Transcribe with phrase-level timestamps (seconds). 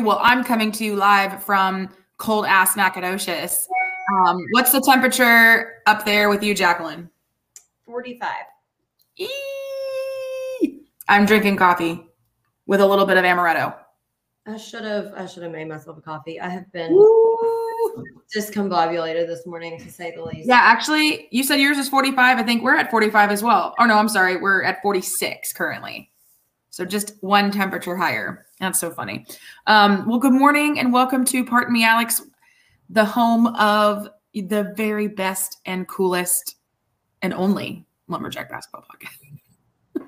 [0.00, 3.68] you, well, I'm coming to you live from cold ass Nacogdoches.
[4.12, 7.08] Um, what's the temperature up there with you, Jacqueline?
[7.86, 8.28] 45.
[9.18, 10.80] Eee!
[11.08, 12.06] I'm drinking coffee
[12.66, 13.74] with a little bit of amaretto.
[14.46, 16.40] I should have I should have made myself a coffee.
[16.40, 18.04] I have been Woo!
[18.34, 20.48] discombobulated this morning to say the least.
[20.48, 22.38] Yeah, actually, you said yours is 45.
[22.38, 23.74] I think we're at 45 as well.
[23.78, 24.36] Oh no, I'm sorry.
[24.36, 26.09] We're at 46 currently.
[26.80, 28.46] So just one temperature higher.
[28.58, 29.26] That's so funny.
[29.66, 32.22] Um, well, good morning and welcome to Pardon Me, Alex,
[32.88, 36.56] the home of the very best and coolest
[37.20, 40.06] and only lumberjack basketball podcast.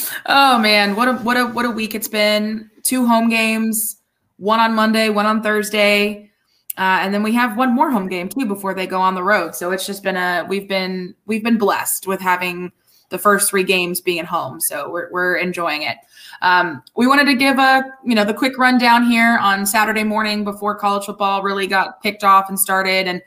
[0.26, 2.70] oh man, what a what a what a week it's been.
[2.84, 3.96] Two home games,
[4.36, 6.30] one on Monday, one on Thursday.
[6.78, 9.24] Uh, and then we have one more home game too before they go on the
[9.24, 9.56] road.
[9.56, 12.70] So it's just been a we've been we've been blessed with having
[13.08, 14.60] the first three games being at home.
[14.60, 15.96] So we're we're enjoying it.
[16.42, 20.44] Um, we wanted to give a you know the quick rundown here on Saturday morning
[20.44, 23.22] before college football really got kicked off and started, and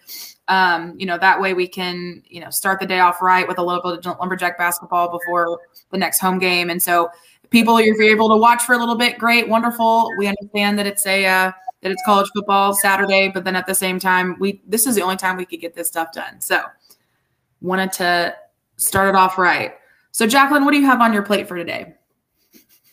[0.47, 3.57] um, you know that way we can you know start the day off right with
[3.57, 5.59] a little bit of lumberjack basketball before
[5.91, 6.69] the next home game.
[6.69, 7.09] And so
[7.49, 10.09] people, if you're able to watch for a little bit, great, wonderful.
[10.17, 13.75] We understand that it's a uh, that it's college football Saturday, but then at the
[13.75, 16.41] same time, we this is the only time we could get this stuff done.
[16.41, 16.61] So
[17.61, 18.35] wanted to
[18.79, 19.73] start it off right.
[20.11, 21.93] So Jacqueline, what do you have on your plate for today?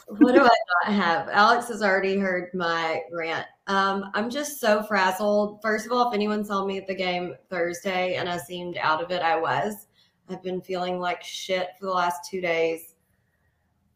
[0.08, 0.48] What do I
[0.84, 1.28] not have?
[1.30, 3.46] Alex has already heard my rant.
[3.66, 5.60] Um, I'm just so frazzled.
[5.62, 9.02] First of all, if anyone saw me at the game Thursday and I seemed out
[9.02, 9.88] of it, I was.
[10.28, 12.94] I've been feeling like shit for the last two days.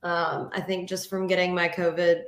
[0.03, 2.23] Um, I think just from getting my COVID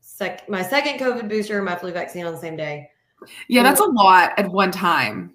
[0.00, 2.90] sec my second COVID booster and my flu vaccine on the same day.
[3.48, 5.34] Yeah, that's a lot at one time.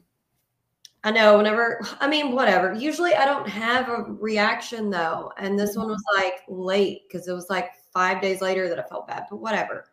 [1.04, 2.74] I know whenever I mean whatever.
[2.74, 5.32] Usually I don't have a reaction though.
[5.38, 8.84] And this one was like late because it was like five days later that I
[8.84, 9.86] felt bad, but whatever.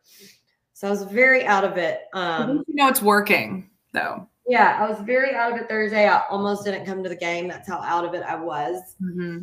[0.73, 2.03] So I was very out of it.
[2.15, 4.29] Um you know it's working though.
[4.47, 6.09] yeah, I was very out of it Thursday.
[6.09, 7.49] I almost didn't come to the game.
[7.49, 8.97] That's how out of it I was.
[9.03, 9.43] Mm-hmm.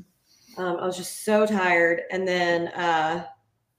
[0.61, 2.01] Um, I was just so tired.
[2.11, 3.25] And then, uh,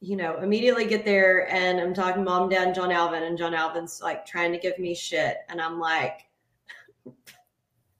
[0.00, 3.54] you know, immediately get there and I'm talking mom, dad, and John Alvin, and John
[3.54, 5.38] Alvin's like trying to give me shit.
[5.48, 6.26] And I'm like,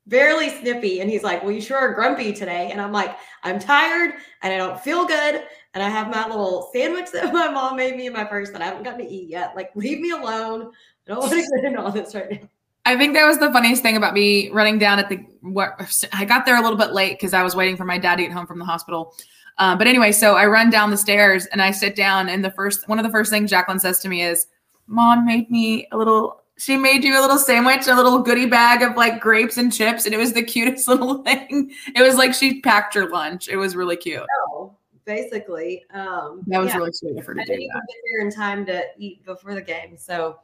[0.06, 1.00] barely snippy.
[1.00, 2.70] And he's like, Well, you sure are grumpy today.
[2.70, 5.44] And I'm like, I'm tired and I don't feel good.
[5.74, 8.62] And I have my little sandwich that my mom made me in my purse that
[8.62, 9.54] I haven't gotten to eat yet.
[9.56, 10.72] Like, leave me alone.
[11.06, 12.48] I don't want to get into all this right now.
[12.84, 15.16] I think that was the funniest thing about me running down at the.
[15.40, 18.24] What I got there a little bit late because I was waiting for my daddy
[18.24, 19.14] at home from the hospital.
[19.58, 22.50] Um, but anyway, so I run down the stairs and I sit down, and the
[22.50, 24.46] first one of the first things Jacqueline says to me is,
[24.88, 26.41] "Mom made me a little.
[26.62, 30.04] She made you a little sandwich, a little goodie bag of like grapes and chips,
[30.06, 31.72] and it was the cutest little thing.
[31.96, 33.48] It was like she packed your lunch.
[33.48, 34.22] It was really cute.
[34.52, 35.84] No, basically.
[35.92, 36.76] Um, That was yeah.
[36.76, 37.82] really sweet of her to I do didn't that.
[37.88, 40.38] get there in time to eat before the game, so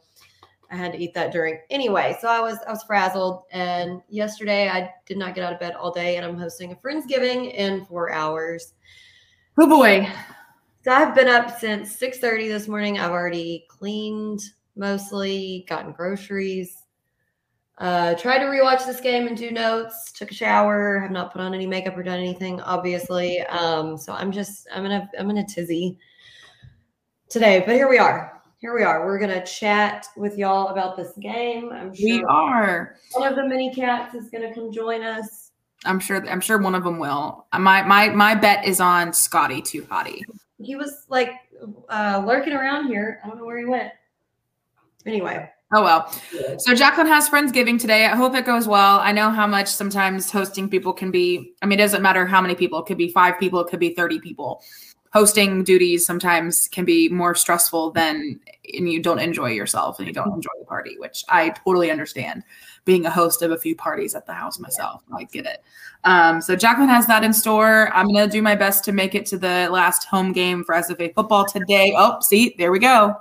[0.73, 1.61] I had to eat that during.
[1.71, 5.61] Anyway, so I was I was frazzled, and yesterday I did not get out of
[5.61, 8.75] bed all day, and I'm hosting a friendsgiving in four hours.
[9.57, 10.09] Oh boy,
[10.85, 12.99] So I've been up since six thirty this morning.
[12.99, 14.41] I've already cleaned
[14.79, 16.85] mostly, gotten groceries.
[17.79, 20.11] Uh, tried to rewatch this game and do notes.
[20.13, 20.99] Took a shower.
[20.99, 23.41] Have not put on any makeup or done anything, obviously.
[23.43, 25.99] Um, so I'm just I'm gonna I'm gonna tizzy
[27.29, 27.63] today.
[27.65, 28.43] But here we are.
[28.61, 29.07] Here we are.
[29.07, 31.71] We're gonna chat with y'all about this game.
[31.73, 32.97] I'm we are.
[33.13, 35.53] one of the mini cats is gonna come join us.
[35.85, 36.29] I'm sure.
[36.29, 37.47] I'm sure one of them will.
[37.53, 40.23] Uh, My my my bet is on Scotty Too Hottie.
[40.61, 41.31] He was like
[41.89, 43.21] uh, lurking around here.
[43.23, 43.93] I don't know where he went.
[45.07, 46.11] Anyway, Oh well.
[46.59, 48.07] So Jacqueline has Friendsgiving today.
[48.07, 49.01] I hope it goes well.
[49.01, 51.53] I know how much sometimes hosting people can be.
[51.61, 52.79] I mean, it doesn't matter how many people.
[52.81, 53.61] It could be five people.
[53.61, 54.63] It could be thirty people.
[55.13, 58.41] Hosting duties sometimes can be more stressful than
[58.75, 62.45] and you don't enjoy yourself and you don't enjoy the party, which I totally understand.
[62.87, 65.63] Being a host of a few parties at the house myself, I get it.
[66.05, 67.91] Um, so Jacqueline has that in store.
[67.93, 71.15] I'm gonna do my best to make it to the last home game for SFA
[71.15, 71.93] football today.
[71.95, 73.17] Oh, see, there we go.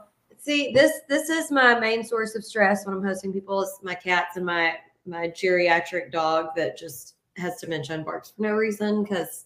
[0.48, 3.94] See, this this is my main source of stress when I'm hosting people is my
[3.94, 9.04] cats and my my geriatric dog that just has dementia and barks for no reason
[9.04, 9.44] because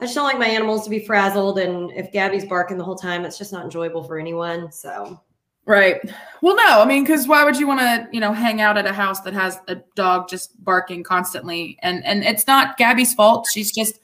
[0.00, 2.96] I just don't like my animals to be frazzled and if Gabby's barking the whole
[2.96, 4.72] time, it's just not enjoyable for anyone.
[4.72, 5.20] So
[5.66, 6.00] Right.
[6.40, 8.86] Well, no, I mean, because why would you want to, you know, hang out at
[8.86, 11.78] a house that has a dog just barking constantly?
[11.80, 13.46] And and it's not Gabby's fault.
[13.52, 14.00] She's just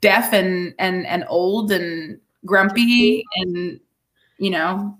[0.00, 3.80] deaf and and and old and grumpy and
[4.40, 4.96] you know.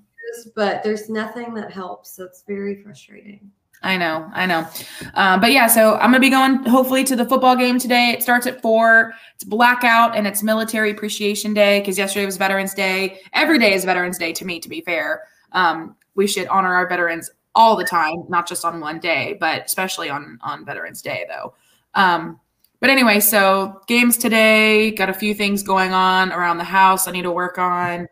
[0.54, 2.12] but there's nothing that helps.
[2.12, 3.50] So it's very frustrating.
[3.82, 4.68] I know, I know.
[5.14, 8.10] Um, but yeah, so I'm gonna be going hopefully to the football game today.
[8.10, 9.14] It starts at four.
[9.34, 13.20] It's blackout and it's Military Appreciation Day because yesterday was Veterans Day.
[13.32, 14.60] Every day is Veterans Day to me.
[14.60, 15.22] To be fair,
[15.52, 19.64] um, we should honor our veterans all the time, not just on one day, but
[19.64, 21.54] especially on on Veterans Day though.
[21.94, 22.38] Um,
[22.80, 24.90] but anyway, so games today.
[24.90, 27.08] Got a few things going on around the house.
[27.08, 28.08] I need to work on.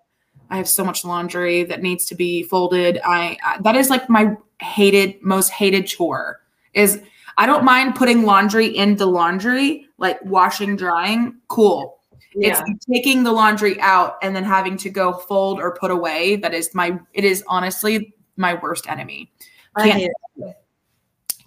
[0.50, 3.00] I have so much laundry that needs to be folded.
[3.04, 6.40] I, I that is like my hated, most hated chore
[6.74, 7.00] is
[7.36, 11.36] I don't mind putting laundry into laundry, like washing, drying.
[11.46, 12.00] Cool.
[12.34, 12.62] Yeah.
[12.66, 16.36] It's taking the laundry out and then having to go fold or put away.
[16.36, 19.30] That is my, it is honestly my worst enemy.
[19.76, 20.12] Can't,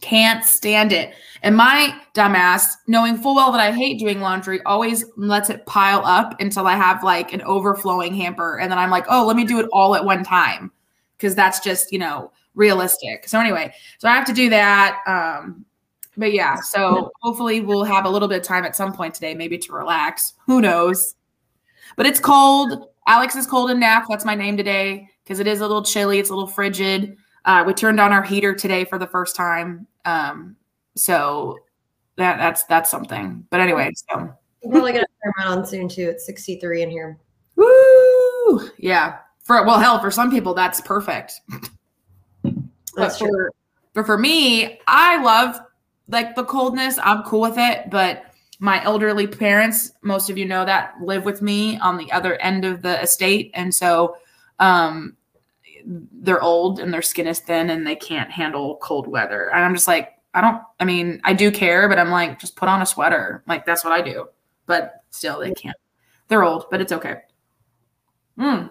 [0.01, 1.13] can't stand it.
[1.43, 6.05] And my dumbass, knowing full well that I hate doing laundry, always lets it pile
[6.05, 8.59] up until I have like an overflowing hamper.
[8.59, 10.71] And then I'm like, oh, let me do it all at one time.
[11.19, 13.27] Cause that's just, you know, realistic.
[13.27, 14.99] So anyway, so I have to do that.
[15.07, 15.65] Um,
[16.17, 19.33] but yeah, so hopefully we'll have a little bit of time at some point today,
[19.33, 20.33] maybe to relax.
[20.45, 21.15] Who knows?
[21.95, 22.89] But it's cold.
[23.07, 24.05] Alex is cold and nap.
[24.09, 26.19] That's my name today because it is a little chilly.
[26.19, 27.17] It's a little frigid.
[27.45, 29.87] Uh, we turned on our heater today for the first time.
[30.05, 30.55] Um,
[30.95, 31.59] so
[32.17, 33.45] that that's that's something.
[33.49, 34.33] But anyway, so
[34.63, 36.09] we're probably gonna turn mine on soon too.
[36.09, 37.19] It's 63 in here.
[37.55, 38.69] Woo!
[38.77, 39.17] Yeah.
[39.43, 41.33] For well, hell, for some people that's perfect.
[42.95, 43.51] That's but for,
[43.93, 45.59] but for me, I love
[46.07, 46.99] like the coldness.
[47.01, 48.25] I'm cool with it, but
[48.59, 52.65] my elderly parents, most of you know that, live with me on the other end
[52.65, 54.17] of the estate, and so
[54.59, 55.17] um,
[55.85, 59.49] they're old and their skin is thin and they can't handle cold weather.
[59.51, 60.61] And I'm just like, I don't.
[60.79, 63.43] I mean, I do care, but I'm like, just put on a sweater.
[63.47, 64.27] Like that's what I do.
[64.65, 65.75] But still, they can't.
[66.29, 67.17] They're old, but it's okay.
[68.37, 68.67] Hmm.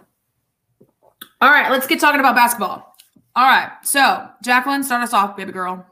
[1.42, 2.96] All right, let's get talking about basketball.
[3.36, 3.70] All right.
[3.82, 5.86] So, Jacqueline, start us off, baby girl.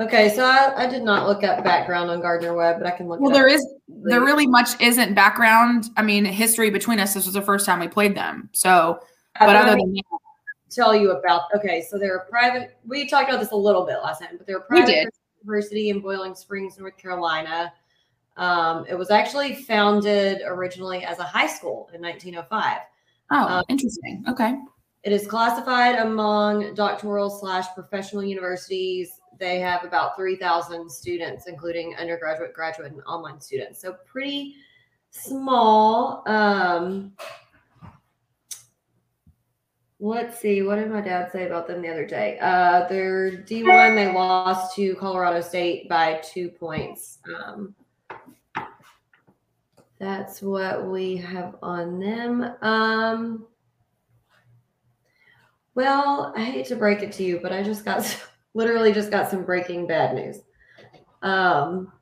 [0.00, 3.08] Okay, so I, I did not look up background on Gardner Webb, but I can
[3.08, 3.20] look.
[3.20, 5.90] Well, there is there really much isn't background.
[5.96, 7.14] I mean, history between us.
[7.14, 8.48] This was the first time we played them.
[8.52, 9.00] So,
[9.38, 10.02] but other than that,
[10.70, 11.42] tell you about.
[11.54, 12.76] Okay, so they're a private.
[12.86, 15.08] We talked about this a little bit last time, but they're a private
[15.42, 17.72] university in Boiling Springs, North Carolina.
[18.36, 22.78] Um, it was actually founded originally as a high school in 1905.
[23.30, 24.24] Oh, um, interesting.
[24.28, 24.56] Okay.
[25.02, 29.10] It is classified among doctoral slash professional universities.
[29.38, 33.80] They have about 3,000 students, including undergraduate, graduate, and online students.
[33.80, 34.56] So pretty
[35.10, 36.22] small.
[36.26, 37.12] Um,
[40.00, 40.62] let's see.
[40.62, 42.38] What did my dad say about them the other day?
[42.40, 43.94] Uh, they're D1.
[43.94, 47.18] They lost to Colorado State by two points.
[47.36, 47.74] Um,
[49.98, 52.54] that's what we have on them.
[52.62, 53.46] Um,
[55.74, 58.04] well, I hate to break it to you, but I just got
[58.54, 60.38] literally just got some breaking bad news.
[61.22, 61.92] Um,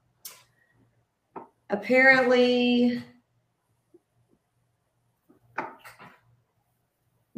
[1.70, 3.02] apparently,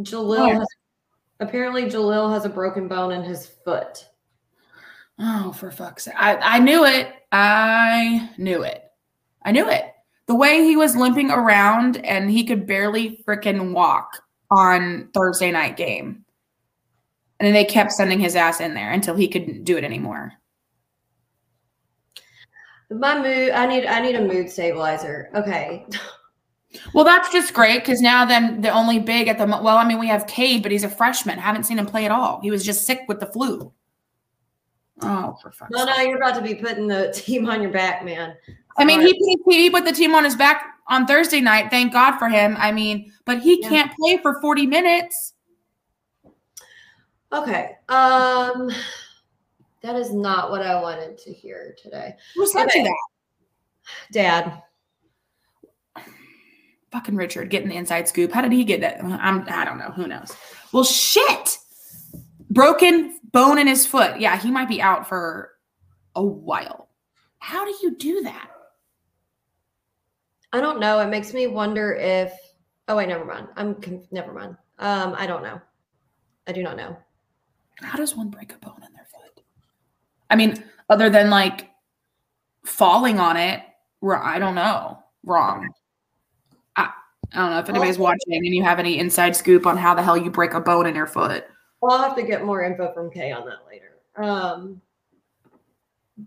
[0.00, 0.68] Jalil has,
[1.40, 4.06] apparently Jalil has a broken bone in his foot.
[5.18, 6.14] Oh, for fuck's sake!
[6.16, 7.12] I I knew it.
[7.32, 8.84] I knew it.
[9.42, 9.84] I knew it.
[10.26, 15.76] The way he was limping around and he could barely freaking walk on Thursday night
[15.76, 16.24] game.
[17.40, 20.32] And then they kept sending his ass in there until he couldn't do it anymore.
[22.90, 25.30] My mood, I need I need a mood stabilizer.
[25.34, 25.86] Okay.
[26.92, 29.98] Well, that's just great because now then the only big at the well, I mean
[29.98, 31.38] we have Cade, but he's a freshman.
[31.38, 32.40] Haven't seen him play at all.
[32.42, 33.72] He was just sick with the flu.
[35.00, 38.04] Oh, for fuck's No, no, you're about to be putting the team on your back,
[38.04, 38.34] man.
[38.76, 41.70] I mean, he put, he put the team on his back on Thursday night.
[41.70, 42.56] Thank God for him.
[42.58, 43.68] I mean, but he yeah.
[43.68, 45.34] can't play for 40 minutes.
[47.32, 47.76] Okay.
[47.88, 48.70] Um
[49.82, 52.16] that is not what I wanted to hear today.
[52.34, 52.80] Who sent okay.
[52.80, 54.12] you that?
[54.12, 54.62] Dad.
[56.90, 58.32] Fucking Richard getting the inside scoop.
[58.32, 59.02] How did he get that?
[59.02, 59.90] I'm I don't know.
[59.90, 60.34] Who knows?
[60.72, 61.58] Well, shit.
[62.50, 64.18] Broken bone in his foot.
[64.18, 65.52] Yeah, he might be out for
[66.14, 66.88] a while.
[67.38, 68.50] How do you do that?
[70.52, 70.98] I don't know.
[71.00, 72.32] It makes me wonder if.
[72.88, 73.48] Oh wait, never mind.
[73.56, 73.76] I'm
[74.10, 74.56] never mind.
[74.78, 75.60] Um, I don't know.
[76.46, 76.96] I do not know.
[77.82, 79.42] How does one break a bone in their foot?
[80.30, 81.68] I mean, other than like
[82.64, 83.62] falling on it,
[84.02, 85.02] I don't know.
[85.22, 85.68] Wrong.
[87.32, 90.02] I, don't know if anybody's watching and you have any inside scoop on how the
[90.02, 91.46] hell you break a bone in your foot.
[91.80, 93.98] Well, I'll have to get more info from Kay on that later.
[94.16, 94.80] Um,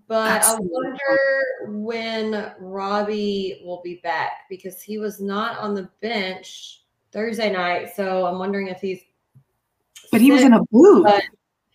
[0.08, 0.68] but Absolutely.
[0.68, 7.52] I wonder when Robbie will be back because he was not on the bench Thursday
[7.52, 7.94] night.
[7.96, 9.02] So I'm wondering if he's.
[10.12, 11.04] But he was in a boot.
[11.04, 11.24] But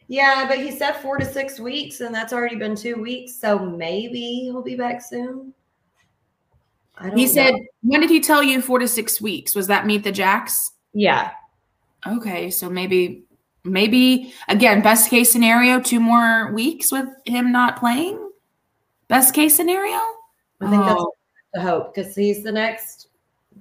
[0.09, 3.35] Yeah, but he said four to six weeks, and that's already been two weeks.
[3.39, 5.53] So maybe he'll be back soon.
[6.99, 7.33] I don't he know.
[7.33, 9.55] said, when did he tell you four to six weeks?
[9.55, 10.73] Was that meet the Jacks?
[10.95, 11.31] Yeah.
[12.07, 13.25] Okay, so maybe,
[13.65, 18.31] maybe again, best case scenario, two more weeks with him not playing.
[19.09, 20.01] Best case scenario.
[20.61, 20.87] I think oh.
[20.87, 21.05] that's
[21.55, 23.09] the hope because he's the next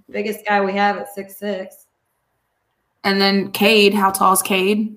[0.09, 1.87] biggest guy we have at six six.
[3.03, 4.95] And then Cade, how tall is Cade?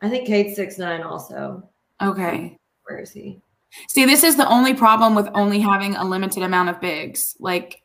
[0.00, 1.68] I think Cade's six nine also.
[2.02, 2.58] Okay.
[2.84, 3.40] Where is he?
[3.88, 7.36] See, this is the only problem with only having a limited amount of bigs.
[7.38, 7.82] Like,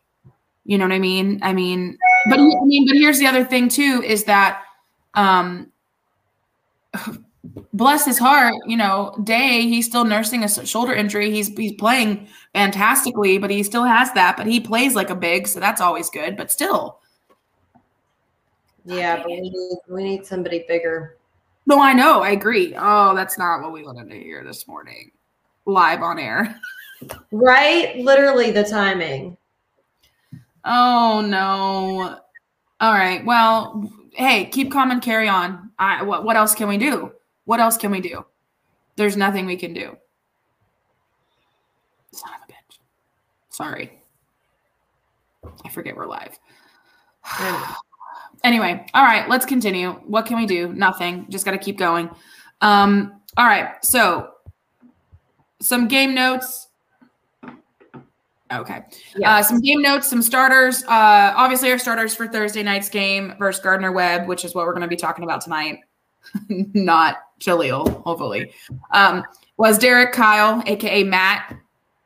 [0.66, 1.40] you know what I mean?
[1.42, 1.98] I mean,
[2.30, 4.64] but I mean, but here's the other thing too is that,
[5.16, 5.72] um,
[7.74, 11.32] bless his heart, you know, Day he's still nursing a shoulder injury.
[11.32, 14.38] He's he's playing fantastically, but he still has that.
[14.38, 16.38] But he plays like a big, so that's always good.
[16.38, 17.00] But still,
[18.86, 21.18] yeah, but we need we need somebody bigger.
[21.66, 22.22] No, I know.
[22.22, 22.76] I agree.
[22.78, 25.12] Oh, that's not what we wanted to hear this morning,
[25.70, 26.60] live on air.
[27.32, 27.98] Right?
[27.98, 29.38] Literally the timing.
[30.66, 32.20] Oh no.
[32.82, 33.26] All right.
[33.26, 35.72] Well, hey, keep calm and carry on.
[35.80, 37.12] I what what else can we do?
[37.46, 38.26] What else can we do?
[38.96, 39.98] There's nothing we can do.
[42.12, 42.80] Son of a bitch.
[43.50, 44.02] Sorry.
[45.64, 46.38] I forget we're live.
[48.44, 49.92] anyway, all right, let's continue.
[50.06, 50.74] What can we do?
[50.74, 51.28] Nothing.
[51.30, 52.10] Just got to keep going.
[52.62, 54.32] Um, all right, so
[55.62, 56.68] some game notes.
[58.52, 58.82] Okay.
[59.16, 59.38] Yeah.
[59.38, 60.84] Uh, some game notes, some starters.
[60.84, 64.74] Uh, obviously, our starters for Thursday night's game versus Gardner Webb, which is what we're
[64.74, 65.80] going to be talking about tonight.
[66.50, 68.52] Not Jaleel, hopefully.
[68.92, 69.24] Um,
[69.58, 71.56] was Derek Kyle, aka Matt,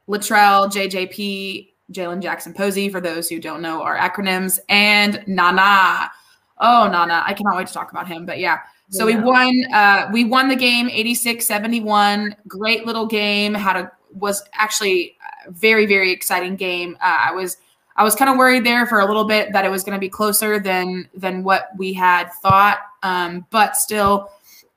[0.10, 6.12] Latrell, JJP, Jalen Jackson Posey, for those who don't know our acronyms, and Nana.
[6.60, 7.24] Oh, Nana.
[7.26, 8.26] I cannot wait to talk about him.
[8.26, 8.60] But yeah.
[8.90, 9.18] So yeah.
[9.18, 12.36] we won uh we won the game 86-71.
[12.48, 13.54] Great little game.
[13.54, 16.98] Had a was actually a very, very exciting game.
[17.02, 17.58] Uh, I was
[17.96, 20.00] I was kind of worried there for a little bit that it was going to
[20.00, 22.80] be closer than than what we had thought.
[23.04, 24.30] Um, but still,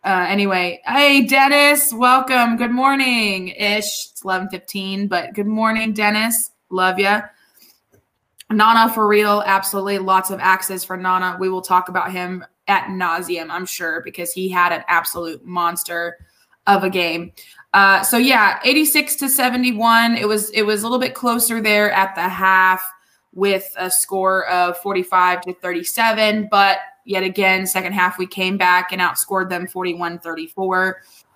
[0.05, 2.57] uh, anyway, hey Dennis, welcome.
[2.57, 4.11] Good morning ish.
[4.13, 6.51] It's eleven fifteen, but good morning, Dennis.
[6.71, 7.21] Love you.
[8.51, 9.99] Nana for real, absolutely.
[9.99, 11.37] Lots of axes for Nana.
[11.41, 16.19] We will talk about him at nauseum, I'm sure, because he had an absolute monster
[16.67, 17.33] of a game.
[17.73, 20.17] Uh, so yeah, 86 to 71.
[20.17, 22.83] It was it was a little bit closer there at the half
[23.35, 28.93] with a score of 45 to 37, but yet again, second half we came back
[28.93, 30.95] and outscored them 41-34.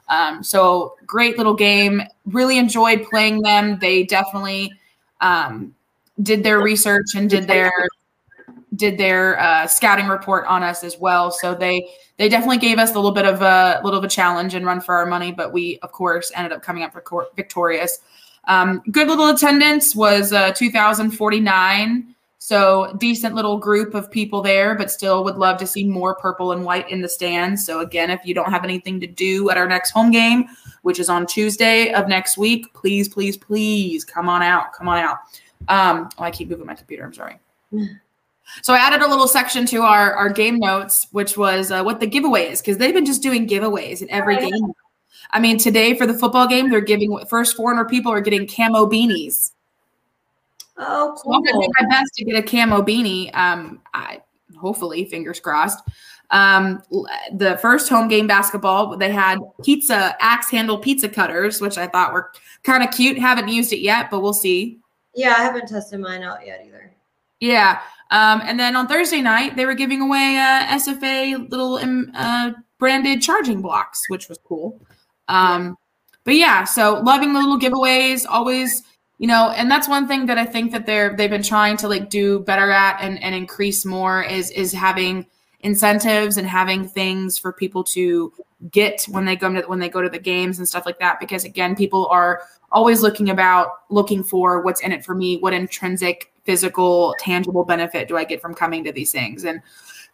[0.09, 2.03] Um, so great little game.
[2.25, 3.79] Really enjoyed playing them.
[3.79, 4.73] They definitely
[5.21, 5.75] um,
[6.23, 7.71] did their research and did their
[8.77, 11.31] did their uh, scouting report on us as well.
[11.31, 14.55] So they they definitely gave us a little bit of a little of a challenge
[14.55, 16.95] and run for our money, but we of course ended up coming up
[17.37, 18.01] victorious.
[18.45, 22.15] Um, good little attendance was uh, 2,049.
[22.43, 26.53] So decent little group of people there, but still would love to see more purple
[26.53, 27.67] and white in the stands.
[27.67, 30.47] So again, if you don't have anything to do at our next home game,
[30.81, 34.73] which is on Tuesday of next week, please, please, please come on out.
[34.73, 35.19] Come on out.
[35.69, 37.05] Um, oh, I keep moving my computer.
[37.05, 37.39] I'm sorry.
[38.63, 42.01] So I added a little section to our, our game notes, which was uh, what
[42.01, 44.73] the giveaway is, because they've been just doing giveaways in every game.
[45.33, 48.87] I mean, today for the football game, they're giving first 400 people are getting camo
[48.87, 49.53] beanies.
[50.77, 51.33] Oh, cool.
[51.33, 53.35] So I'm gonna do my best to get a camo beanie.
[53.37, 54.23] Um, I
[54.59, 55.81] hopefully, fingers crossed.
[56.31, 56.83] Um,
[57.33, 62.13] the first home game basketball, they had pizza axe handle pizza cutters, which I thought
[62.13, 63.19] were kind of cute.
[63.19, 64.79] Haven't used it yet, but we'll see.
[65.15, 66.93] Yeah, I haven't tested mine out yet either.
[67.41, 67.81] Yeah.
[68.11, 72.53] Um, and then on Thursday night, they were giving away uh, SFA little um, uh,
[72.79, 74.81] branded charging blocks, which was cool.
[75.29, 75.77] Um,
[76.25, 78.83] but yeah, so loving the little giveaways, always,
[79.19, 81.89] you know, and that's one thing that I think that they're they've been trying to
[81.89, 85.27] like do better at and, and increase more is is having
[85.61, 88.33] incentives and having things for people to
[88.71, 91.21] get when they go to when they go to the games and stuff like that.
[91.21, 92.43] Because again, people are
[92.73, 98.09] always looking about looking for what's in it for me, what intrinsic, physical, tangible benefit
[98.09, 99.45] do I get from coming to these things?
[99.45, 99.63] And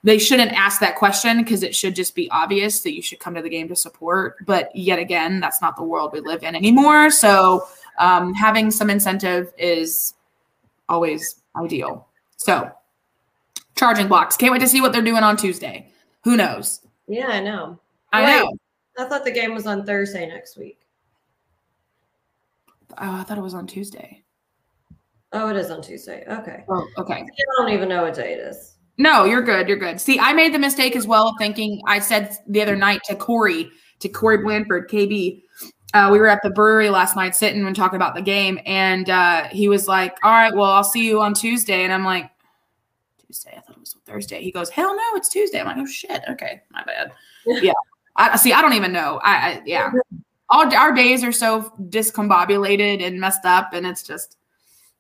[0.04, 3.34] they shouldn't ask that question because it should just be obvious that you should come
[3.34, 4.44] to the game to support.
[4.44, 7.10] But yet again, that's not the world we live in anymore.
[7.10, 7.66] So
[7.98, 10.12] um, having some incentive is
[10.90, 12.06] always ideal.
[12.36, 12.70] So
[13.74, 14.36] charging blocks.
[14.36, 15.88] Can't wait to see what they're doing on Tuesday.
[16.24, 16.82] Who knows?
[17.08, 17.80] Yeah, I know.
[18.12, 18.58] I Wait, know.
[18.98, 20.80] I thought the game was on Thursday next week.
[22.90, 24.22] Oh, I thought it was on Tuesday.
[25.36, 26.24] Oh, it is on Tuesday.
[26.26, 26.64] Okay.
[26.66, 27.14] Oh, okay.
[27.14, 27.26] I
[27.58, 28.76] don't even know what day it is.
[28.96, 29.68] No, you're good.
[29.68, 30.00] You're good.
[30.00, 33.14] See, I made the mistake as well of thinking I said the other night to
[33.14, 33.68] Corey
[34.00, 35.42] to Corey Blanford, KB.
[35.92, 39.10] Uh, we were at the brewery last night sitting and talking about the game, and
[39.10, 42.30] uh, he was like, "All right, well, I'll see you on Tuesday." And I'm like,
[43.26, 43.54] "Tuesday?
[43.56, 46.22] I thought it was Thursday." He goes, "Hell no, it's Tuesday." I'm like, "Oh shit,
[46.30, 47.12] okay, my bad."
[47.46, 47.72] yeah,
[48.16, 48.54] I see.
[48.54, 49.20] I don't even know.
[49.22, 49.92] I, I yeah,
[50.48, 54.36] all our days are so discombobulated and messed up, and it's just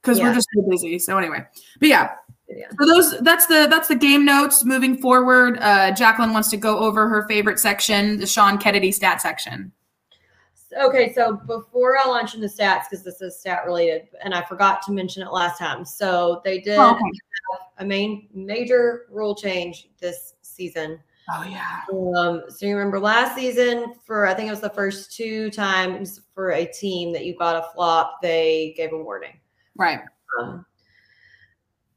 [0.02, 0.28] because yeah.
[0.28, 0.98] we're just so busy.
[0.98, 1.44] So anyway,
[1.80, 2.10] but yeah.
[2.48, 2.68] Yeah.
[2.78, 5.58] So those that's the that's the game notes moving forward.
[5.60, 9.72] Uh, Jacqueline wants to go over her favorite section, the Sean Kennedy stat section.
[10.78, 14.82] Okay, so before I launch into stats, because this is stat related, and I forgot
[14.82, 15.84] to mention it last time.
[15.84, 17.04] So they did oh, okay.
[17.78, 20.98] a main major rule change this season.
[21.32, 21.80] Oh yeah.
[21.92, 26.20] Um, so you remember last season for I think it was the first two times
[26.34, 29.40] for a team that you got a flop, they gave a warning.
[29.76, 30.00] Right.
[30.38, 30.64] Um,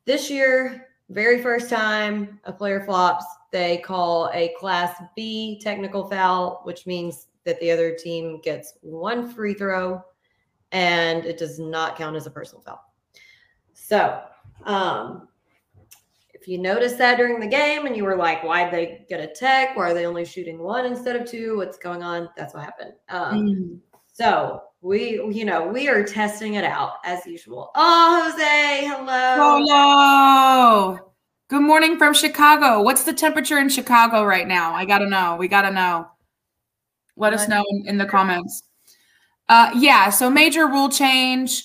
[0.05, 6.61] this year, very first time a player flops, they call a class B technical foul,
[6.63, 10.03] which means that the other team gets one free throw
[10.71, 12.81] and it does not count as a personal foul.
[13.73, 14.21] So,
[14.65, 15.27] um,
[16.33, 19.27] if you noticed that during the game and you were like, why'd they get a
[19.27, 19.75] tech?
[19.75, 21.57] Why are they only shooting one instead of two?
[21.57, 22.29] What's going on?
[22.37, 22.93] That's what happened.
[23.09, 23.79] Um, mm.
[24.13, 27.71] So we, you know, we are testing it out as usual.
[27.75, 29.63] Oh, Jose, hello.
[29.65, 30.99] Hello.
[31.49, 32.81] Good morning from Chicago.
[32.81, 34.73] What's the temperature in Chicago right now?
[34.73, 35.35] I got to know.
[35.37, 36.07] We got to know.
[37.17, 38.63] Let us know in, in the comments.
[39.49, 41.63] Uh, yeah, so major rule change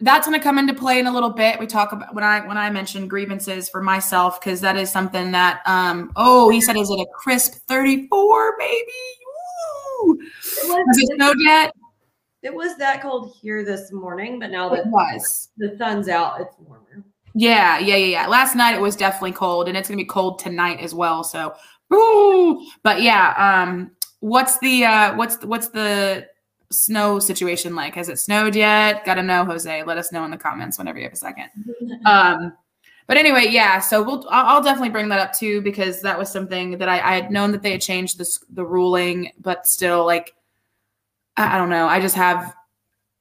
[0.00, 1.58] that's going to come into play in a little bit.
[1.58, 5.32] We talk about when I when I mentioned grievances for myself because that is something
[5.32, 8.86] that um oh he said is it a crisp 34 baby?
[10.02, 10.14] Woo!
[10.14, 11.74] It was, Has it snowed yet?
[12.42, 16.40] It was that cold here this morning, but now that it was the sun's out,
[16.40, 17.04] it's warmer.
[17.34, 18.26] Yeah, yeah, yeah, yeah.
[18.26, 21.22] Last night it was definitely cold, and it's gonna be cold tonight as well.
[21.22, 21.54] So,
[21.90, 22.66] woo!
[22.82, 26.26] But yeah, um, what's the uh, what's the, what's the
[26.70, 27.94] snow situation like?
[27.94, 29.04] Has it snowed yet?
[29.04, 29.82] Got to know, Jose.
[29.82, 31.50] Let us know in the comments whenever you have a second.
[32.06, 32.54] Um,
[33.06, 33.80] but anyway, yeah.
[33.80, 37.14] So we'll I'll definitely bring that up too because that was something that I, I
[37.16, 40.34] had known that they had changed the the ruling, but still, like,
[41.40, 41.86] I, don't know.
[41.86, 42.54] I just have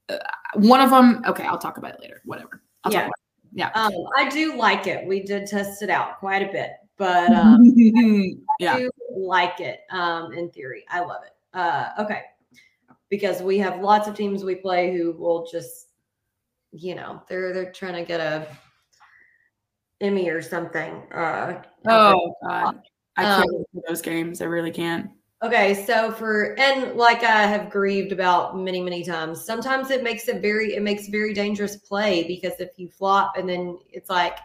[0.10, 0.18] uh,
[0.56, 1.24] one of them.
[1.28, 2.22] Okay, I'll talk about it later.
[2.26, 2.62] Whatever.
[2.84, 3.10] I'll yeah.
[3.52, 3.72] Yeah.
[3.74, 5.08] Um, I do like it.
[5.08, 7.64] We did test it out quite a bit, but um,
[8.60, 8.76] yeah.
[8.76, 10.86] I do like it um, in theory.
[10.90, 11.34] I love it.
[11.52, 12.22] Uh, okay
[13.10, 15.88] because we have lots of teams we play who will just,
[16.72, 18.48] you know, they're they're trying to get a
[20.00, 21.04] Emmy or something.
[21.12, 22.82] Uh, oh God,
[23.18, 24.42] I can't um, those games.
[24.42, 25.10] I really can't.
[25.42, 29.44] Okay, so for and like I have grieved about many many times.
[29.44, 33.48] Sometimes it makes it very it makes very dangerous play because if you flop and
[33.48, 34.38] then it's like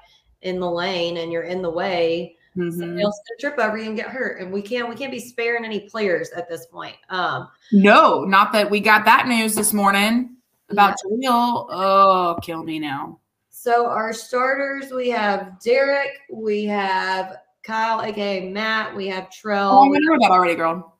[0.43, 2.79] in the lane and you're in the way, Mm-hmm.
[2.79, 5.65] Somebody else trip over you and get hurt, and we can't we can't be sparing
[5.65, 6.95] any players at this point.
[7.09, 10.37] Um, no, not that we got that news this morning
[10.71, 11.31] about yeah.
[11.31, 11.67] Jaleel.
[11.71, 13.19] Oh, kill me now.
[13.51, 19.71] So our starters, we have Derek, we have Kyle, aka Matt, we have Trell.
[19.73, 20.99] Oh, I know that already, girl.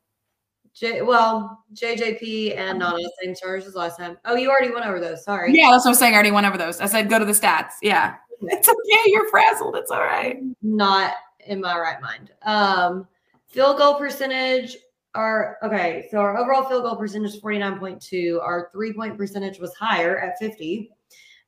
[0.73, 4.17] J, well, JJP and Nana, same starters as last time.
[4.25, 5.23] Oh, you already went over those.
[5.23, 5.53] Sorry.
[5.53, 6.13] Yeah, that's what I'm saying.
[6.13, 6.81] I already went over those.
[6.81, 7.73] I said go to the stats.
[7.81, 8.15] Yeah.
[8.41, 9.01] It's okay.
[9.05, 9.77] You're frazzled.
[9.77, 10.37] It's all right.
[10.61, 11.13] Not
[11.47, 12.31] in my right mind.
[12.43, 13.07] Um,
[13.47, 14.75] field goal percentage
[15.15, 18.41] our okay, so our overall field goal percentage is 49.2.
[18.41, 20.91] Our three point percentage was higher at 50.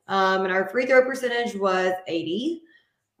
[0.08, 2.62] Um, and our free throw percentage was 80.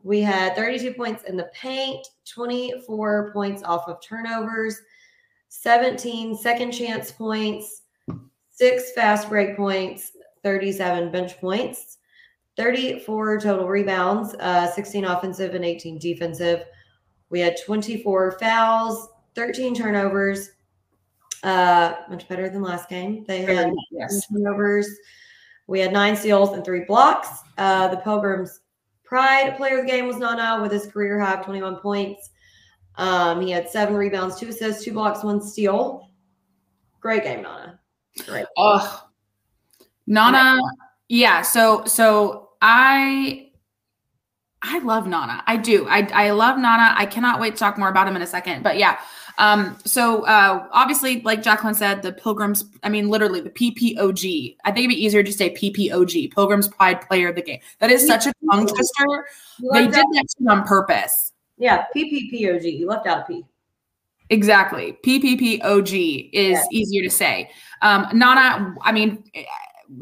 [0.02, 4.80] We had 32 points in the paint, 24 points off of turnovers,
[5.48, 7.82] 17 second chance points,
[8.50, 11.98] six fast break points, 37 bench points.
[12.58, 16.64] 34 total rebounds, uh, 16 offensive and 18 defensive.
[17.30, 20.50] We had 24 fouls, 13 turnovers,
[21.44, 23.24] uh, much better than last game.
[23.28, 24.26] They had yes.
[24.26, 24.88] turnovers.
[25.68, 27.28] We had nine steals and three blocks.
[27.56, 28.60] Uh, the Pilgrims'
[29.08, 32.30] pride player of the game was Nana with his career high of 21 points.
[32.96, 36.10] Um, he had seven rebounds, two assists, two blocks, one steal.
[37.00, 37.80] Great game, Nana.
[38.26, 38.46] Great.
[38.56, 39.08] Oh,
[40.06, 40.60] Nana.
[41.08, 41.42] Yeah.
[41.42, 43.48] So, so I
[44.62, 45.42] I love Nana.
[45.46, 45.86] I do.
[45.88, 46.92] I, I love Nana.
[46.96, 48.62] I cannot wait to talk more about him in a second.
[48.62, 48.98] But yeah.
[49.38, 54.56] Um, so uh, obviously, like Jacqueline said, the Pilgrims, I mean, literally the PPOG.
[54.64, 57.60] I think it'd be easier to say PPOG, Pilgrims Pride Player of the Game.
[57.78, 59.26] That is such a tongue twister.
[59.72, 61.32] They did that on purpose.
[61.56, 62.78] Yeah, PPPOG.
[62.78, 63.44] You left out a P.
[64.30, 64.98] Exactly.
[65.04, 66.64] PPPOG is yeah.
[66.70, 67.50] easier to say.
[67.80, 69.24] Um, Nana, I mean,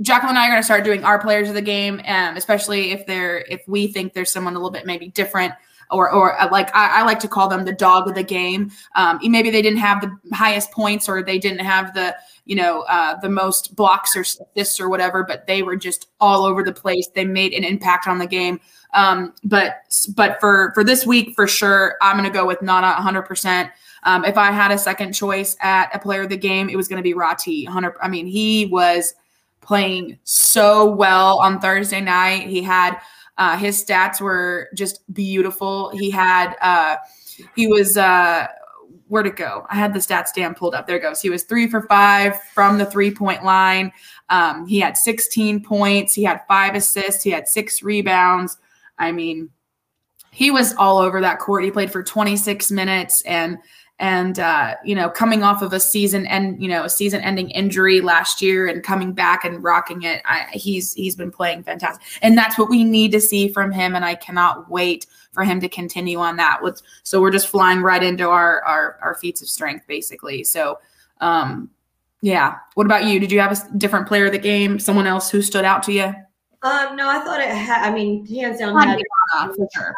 [0.00, 2.90] Jacqueline and I are going to start doing our players of the game, um, especially
[2.90, 5.54] if they're if we think there's someone a little bit maybe different.
[5.90, 8.70] Or or uh, like I, I, like to call them the dog of the game.
[8.94, 12.82] Um, maybe they didn't have the highest points or they didn't have the you know
[12.82, 16.72] uh, the most blocks or assists or whatever, but they were just all over the
[16.72, 17.08] place.
[17.14, 18.60] They made an impact on the game.
[18.94, 19.82] Um, but
[20.14, 23.22] but for for this week for sure, I'm to go with Nana 100.
[23.22, 23.70] percent
[24.06, 26.86] um, if I had a second choice at a player of the game, it was
[26.98, 27.64] to be Rati.
[27.64, 27.96] 100.
[28.00, 29.14] I mean, he was
[29.60, 32.48] playing so well on Thursday night.
[32.48, 33.00] He had
[33.38, 35.90] uh, his stats were just beautiful.
[35.90, 36.96] He had uh,
[37.54, 38.46] he was uh,
[39.08, 39.66] where'd it go?
[39.70, 40.86] I had the stats damn pulled up.
[40.86, 41.20] There goes.
[41.20, 43.92] He was three for five from the three point line.
[44.28, 46.14] Um, he had 16 points.
[46.14, 47.22] He had five assists.
[47.22, 48.58] He had six rebounds.
[48.98, 49.50] I mean,
[50.30, 51.64] he was all over that court.
[51.64, 53.58] He played for 26 minutes and
[53.98, 57.50] and uh, you know coming off of a season and you know a season ending
[57.50, 62.06] injury last year and coming back and rocking it I, he's he's been playing fantastic.
[62.22, 65.60] And that's what we need to see from him and i cannot wait for him
[65.60, 69.40] to continue on that with so we're just flying right into our our, our feats
[69.40, 70.44] of strength basically.
[70.44, 70.78] So
[71.20, 71.70] um
[72.22, 72.56] yeah.
[72.74, 73.20] What about you?
[73.20, 74.78] Did you have a different player of the game?
[74.78, 76.12] Someone else who stood out to you?
[76.62, 79.00] Um no i thought it had i mean hands down had,
[79.54, 79.94] for sure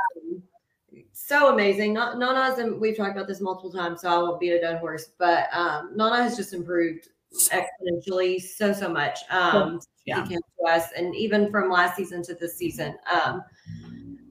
[1.28, 1.92] so amazing.
[1.92, 4.78] Not Nana's and we've talked about this multiple times, so I won't beat a dead
[4.78, 5.10] horse.
[5.18, 9.18] But um, Nana has just improved exponentially so so much.
[9.28, 10.22] Um, yeah.
[10.22, 12.96] He came to us, and even from last season to this season.
[13.12, 13.42] Um,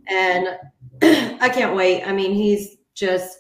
[0.09, 0.57] and
[1.39, 2.03] I can't wait.
[2.03, 3.37] I mean, he's just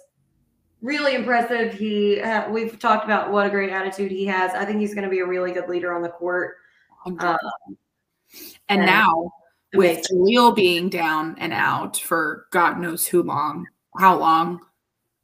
[0.81, 1.73] really impressive.
[1.73, 4.51] He uh, we've talked about what a great attitude he has.
[4.53, 6.57] I think he's going to be a really good leader on the court.
[7.07, 7.37] Um, and,
[8.69, 9.31] and now
[9.73, 13.65] with Jaleel being down and out for God knows who long,
[13.97, 14.61] how long.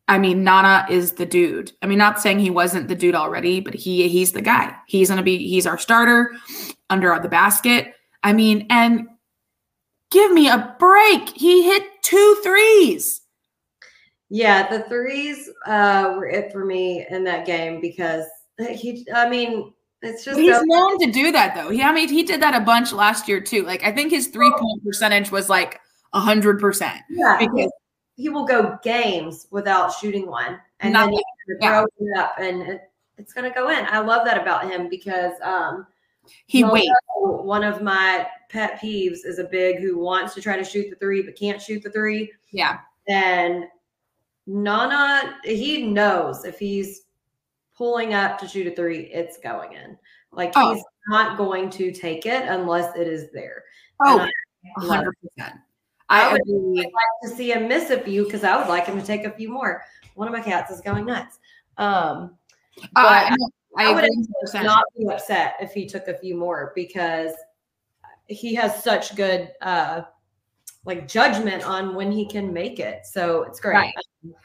[0.08, 1.71] I mean, Nana is the dude.
[1.82, 4.75] I mean, not saying he wasn't the dude already, but he he's the guy.
[4.88, 6.32] He's gonna be he's our starter
[6.89, 7.93] under the basket.
[8.21, 9.08] I mean, and
[10.12, 11.29] give me a break.
[11.29, 13.21] He hit two threes.
[14.29, 18.25] Yeah, the threes uh, were it for me in that game because
[18.58, 19.06] he.
[19.13, 21.69] I mean, it's just he's so- known to do that though.
[21.69, 23.63] He I mean he did that a bunch last year too.
[23.63, 25.79] Like I think his three point percentage was like
[26.13, 27.01] a hundred percent.
[27.09, 27.71] Yeah, because
[28.15, 31.85] he will go games without shooting one, and then he throw yeah.
[31.99, 32.81] it up, and it,
[33.17, 33.85] it's gonna go in.
[33.85, 35.87] I love that about him because um,
[36.47, 36.89] he waits.
[37.15, 40.95] One of my pet peeves is a big who wants to try to shoot the
[40.97, 42.31] three but can't shoot the three.
[42.51, 43.65] Yeah, and
[44.47, 47.03] Nana he knows if he's
[47.77, 49.97] pulling up to shoot a three, it's going in.
[50.31, 50.73] Like oh.
[50.73, 53.63] he's not going to take it unless it is there.
[54.01, 54.27] Oh,
[54.77, 55.59] hundred percent.
[56.09, 56.86] I, I would like
[57.23, 59.49] to see him miss a few because I would like him to take a few
[59.49, 59.83] more.
[60.15, 61.39] One of my cats is going nuts.
[61.77, 62.38] Um,
[62.93, 63.36] but uh, I,
[63.77, 64.09] I, I would
[64.63, 67.31] not be upset if he took a few more because
[68.27, 70.01] he has such good uh,
[70.85, 73.05] like judgment on when he can make it.
[73.05, 73.75] So it's great.
[73.75, 73.93] Right.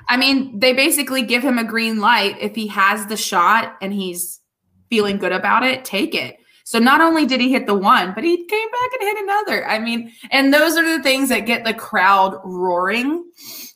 [0.08, 3.92] I mean, they basically give him a green light if he has the shot and
[3.92, 4.40] he's
[4.88, 6.36] feeling good about it, take it.
[6.64, 9.66] So not only did he hit the one, but he came back and hit another.
[9.66, 13.24] I mean, and those are the things that get the crowd roaring,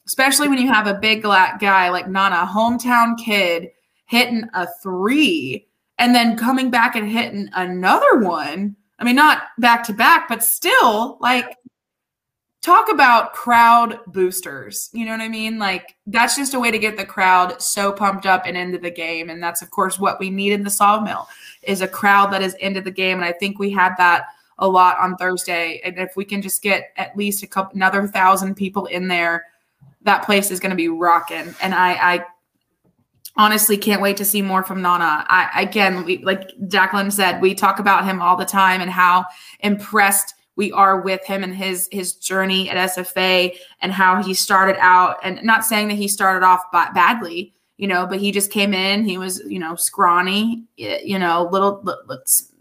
[0.07, 3.71] especially when you have a big black guy like Nana, hometown kid,
[4.07, 5.67] hitting a three
[5.99, 8.77] and then coming back and hitting another one.
[8.99, 11.57] I mean, not back to back, but still like
[12.63, 14.89] talk about crowd boosters.
[14.93, 15.59] You know what I mean?
[15.59, 18.91] Like that's just a way to get the crowd so pumped up and into the
[18.91, 19.29] game.
[19.29, 21.29] And that's of course what we need in the sawmill
[21.63, 23.19] is a crowd that is into the game.
[23.19, 24.27] And I think we had that
[24.59, 25.81] a lot on Thursday.
[25.85, 29.47] And if we can just get at least a couple another thousand people in there,
[30.03, 31.55] that place is going to be rocking.
[31.61, 32.25] And I, I
[33.37, 35.27] honestly can't wait to see more from Nana.
[35.29, 39.25] I again, we like Jacqueline said, we talk about him all the time and how
[39.61, 44.77] impressed we are with him and his his journey at SFA and how he started
[44.79, 48.73] out and not saying that he started off badly, you know, but he just came
[48.73, 51.83] in, he was, you know, scrawny, you know, little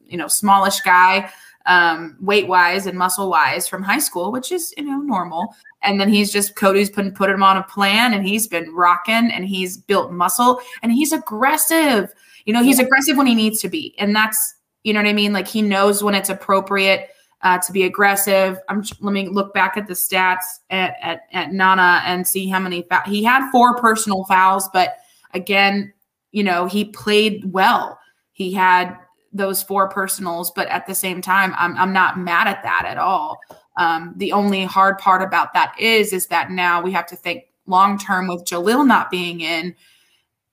[0.07, 1.31] you know, smallish guy
[1.67, 5.53] um weight wise and muscle wise from high school, which is, you know, normal.
[5.83, 9.29] And then he's just Cody's put put him on a plan and he's been rocking
[9.31, 12.11] and he's built muscle and he's aggressive.
[12.45, 13.93] You know, he's aggressive when he needs to be.
[13.99, 15.33] And that's, you know what I mean?
[15.33, 17.11] Like he knows when it's appropriate
[17.43, 18.59] uh, to be aggressive.
[18.69, 22.59] I'm let me look back at the stats at at, at Nana and see how
[22.59, 24.97] many he had four personal fouls, but
[25.33, 25.93] again,
[26.31, 27.99] you know, he played well.
[28.31, 28.97] He had
[29.33, 32.97] those four personals, but at the same time, I'm I'm not mad at that at
[32.97, 33.39] all.
[33.77, 37.45] Um, the only hard part about that is is that now we have to think
[37.65, 39.75] long term with Jalil not being in.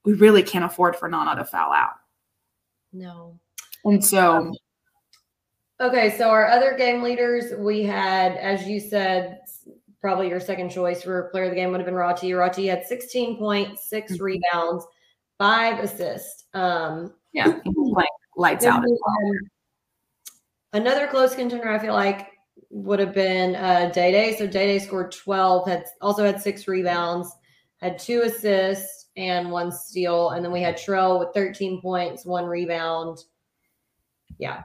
[0.05, 1.94] We really can't afford for Nana to foul out.
[2.92, 3.38] No.
[3.85, 4.55] And so um,
[5.81, 9.41] Okay, so our other game leaders, we had, as you said,
[10.01, 12.33] probably your second choice for player of the game would have been Rati.
[12.33, 14.21] Rati had 16 points, 6 Mhm.
[14.21, 14.87] rebounds,
[15.38, 16.47] five assists.
[16.55, 17.61] Um, Yeah,
[18.37, 18.85] lights out.
[18.85, 19.38] um,
[20.73, 22.29] another close contender, I feel like,
[22.71, 24.35] would have been uh, Day Day.
[24.37, 27.33] So Day Day scored 12, had also had six rebounds,
[27.81, 30.31] had two assists and one steal.
[30.31, 33.19] And then we had Trell with 13 points, one rebound.
[34.38, 34.62] Yeah.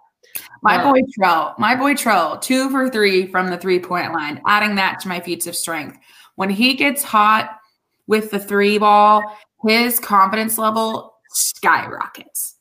[0.61, 4.41] My Uh, boy Trell, my boy Trell, two for three from the three point line,
[4.47, 5.97] adding that to my feats of strength.
[6.35, 7.59] When he gets hot
[8.07, 9.23] with the three ball,
[9.67, 12.55] his confidence level skyrockets.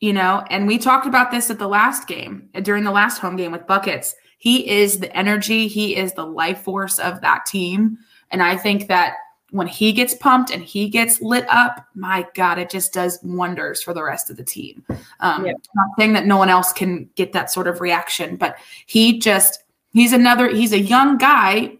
[0.00, 3.36] You know, and we talked about this at the last game, during the last home
[3.36, 4.14] game with Buckets.
[4.38, 7.96] He is the energy, he is the life force of that team.
[8.30, 9.14] And I think that
[9.54, 13.80] when he gets pumped and he gets lit up, my God, it just does wonders
[13.80, 14.84] for the rest of the team.
[15.20, 15.44] Um.
[15.44, 19.62] Not saying that no one else can get that sort of reaction, but he just,
[19.92, 21.78] he's another, he's a young guy,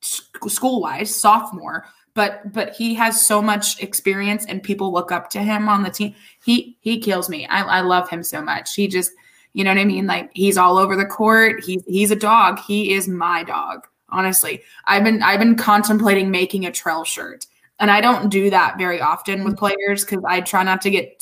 [0.00, 5.40] school wise, sophomore, but but he has so much experience and people look up to
[5.40, 6.14] him on the team.
[6.42, 7.46] He he kills me.
[7.46, 8.74] I, I love him so much.
[8.74, 9.12] He just,
[9.52, 10.06] you know what I mean?
[10.06, 11.62] Like he's all over the court.
[11.62, 12.58] He's he's a dog.
[12.60, 14.62] He is my dog honestly.
[14.86, 17.46] I've been i've been contemplating making a Trell shirt
[17.78, 21.20] and i don't do that very often with players because i try not to get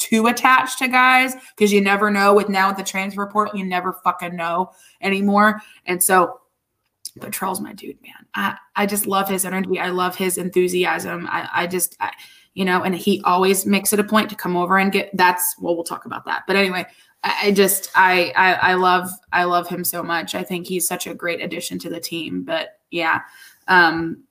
[0.00, 3.64] too attached to guys because you never know with now with the transfer portal you
[3.64, 5.60] never fucking know anymore.
[5.86, 6.40] And so
[7.16, 8.26] but Trell's my dude man.
[8.34, 9.78] I i just love his energy.
[9.78, 11.28] I love his enthusiasm.
[11.30, 12.12] I i just I,
[12.54, 15.54] you know and he always makes it a point to come over and get that's
[15.60, 16.42] well we'll talk about that.
[16.46, 16.86] But anyway
[17.22, 20.34] I just I, I I love I love him so much.
[20.34, 22.44] I think he's such a great addition to the team.
[22.44, 23.20] But yeah,
[23.68, 24.24] um,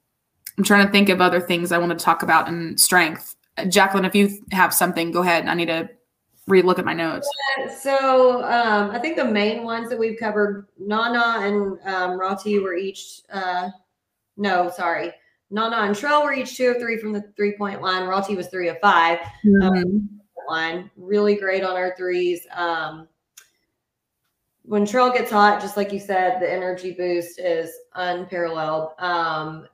[0.58, 3.36] I'm trying to think of other things I want to talk about in strength.
[3.58, 5.48] Uh, Jacqueline, if you have something, go ahead.
[5.48, 5.90] I need to
[6.50, 7.30] relook at my notes.
[7.80, 12.74] So um, I think the main ones that we've covered, Nana and um, Rati were
[12.76, 13.70] each, uh,
[14.36, 15.14] no, sorry.
[15.52, 18.08] Nana and Trell were each two of three from the three point line.
[18.08, 19.20] Rati was three of five.
[20.50, 20.90] Line.
[20.98, 22.46] Really great on our threes.
[22.56, 23.08] Um,
[24.64, 28.92] when Trell gets hot, just like you said, the energy boost is unparalleled.
[29.00, 29.68] Um,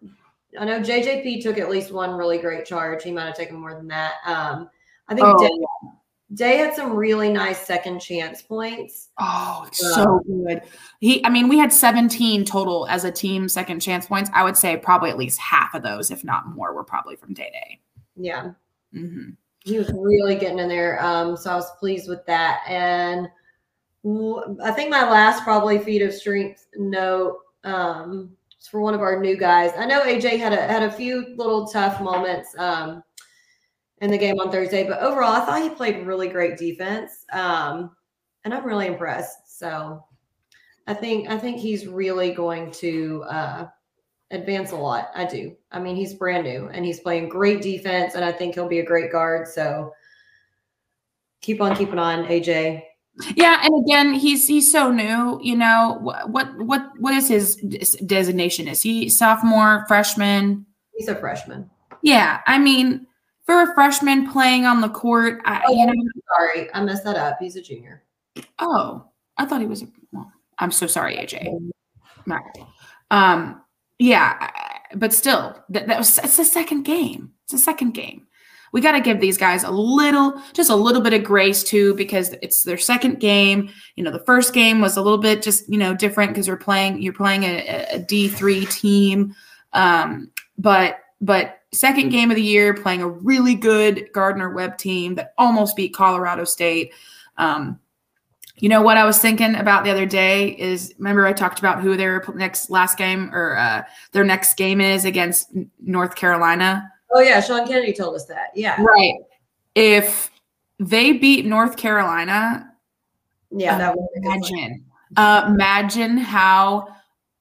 [0.57, 3.03] I know JJP took at least one really great charge.
[3.03, 4.13] He might have taken more than that.
[4.25, 4.69] Um,
[5.09, 5.95] I think Oh, Day,
[6.33, 9.09] Day had some really nice second chance points.
[9.19, 10.61] Oh, so good.
[11.01, 14.29] He, I mean, we had 17 total as a team second chance points.
[14.33, 17.33] I would say probably at least half of those, if not more, were probably from
[17.33, 17.79] Day Day.
[18.15, 18.51] Yeah,
[18.93, 19.31] hmm
[19.65, 21.03] he was really getting in there.
[21.03, 22.61] Um, so I was pleased with that.
[22.67, 23.27] And
[24.63, 28.29] I think my last probably feat of strength note um,
[28.61, 29.71] is for one of our new guys.
[29.75, 33.03] I know AJ had a had a few little tough moments um,
[34.01, 37.89] in the game on Thursday, but overall, I thought he played really great defense, um,
[38.43, 39.57] and I'm really impressed.
[39.59, 40.05] So
[40.85, 43.65] I think I think he's really going to uh,
[44.31, 45.09] advance a lot.
[45.15, 45.55] I do.
[45.71, 48.79] I mean, he's brand new and he's playing great defense, and I think he'll be
[48.79, 49.47] a great guard.
[49.47, 49.93] So
[51.41, 52.83] keep on keeping on, AJ.
[53.35, 55.39] Yeah, and again, he's he's so new.
[55.41, 57.55] You know what what what what is his
[58.05, 58.67] designation?
[58.67, 60.65] Is he sophomore, freshman?
[60.97, 61.69] He's a freshman.
[62.01, 63.07] Yeah, I mean,
[63.45, 65.93] for a freshman playing on the court, I, Oh, you know,
[66.37, 67.37] Sorry, I messed that up.
[67.39, 68.03] He's a junior.
[68.59, 69.05] oh,
[69.37, 69.83] I thought he was.
[69.83, 71.47] A, well, I'm so sorry, AJ.
[72.27, 72.41] Right.
[73.11, 73.61] Um,
[73.99, 74.51] yeah,
[74.95, 77.31] but still, that, that was it's the second game.
[77.43, 78.27] It's the second game.
[78.73, 81.93] We got to give these guys a little, just a little bit of grace too,
[81.93, 83.69] because it's their second game.
[83.95, 86.57] You know, the first game was a little bit just you know different because you're
[86.57, 89.33] playing you're playing a, a D three team,
[89.73, 95.15] um, but but second game of the year playing a really good Gardner Webb team
[95.15, 96.93] that almost beat Colorado State.
[97.37, 97.79] Um,
[98.57, 101.81] you know what I was thinking about the other day is remember I talked about
[101.81, 105.49] who their next last game or uh, their next game is against
[105.81, 106.89] North Carolina.
[107.13, 108.51] Oh yeah, Sean Kennedy told us that.
[108.55, 109.15] Yeah, Right.
[109.75, 110.31] If
[110.79, 112.71] they beat North Carolina,
[113.51, 114.85] yeah, that good imagine,
[115.17, 116.95] uh, imagine how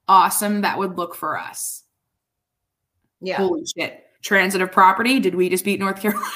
[0.08, 1.84] awesome that would look for us.
[3.20, 4.04] Yeah, Holy shit!
[4.22, 5.20] Transitive property.
[5.20, 6.26] Did we just beat North Carolina?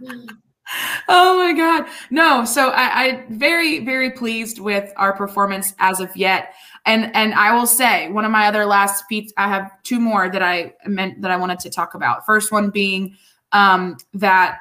[1.10, 1.86] Oh my God.
[2.10, 2.44] No.
[2.44, 6.52] So I, I very, very pleased with our performance as of yet.
[6.84, 10.28] And and I will say one of my other last feats, I have two more
[10.28, 12.26] that I meant that I wanted to talk about.
[12.26, 13.16] First one being
[13.52, 14.58] um that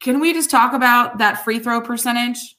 [0.00, 2.56] can we just talk about that free throw percentage?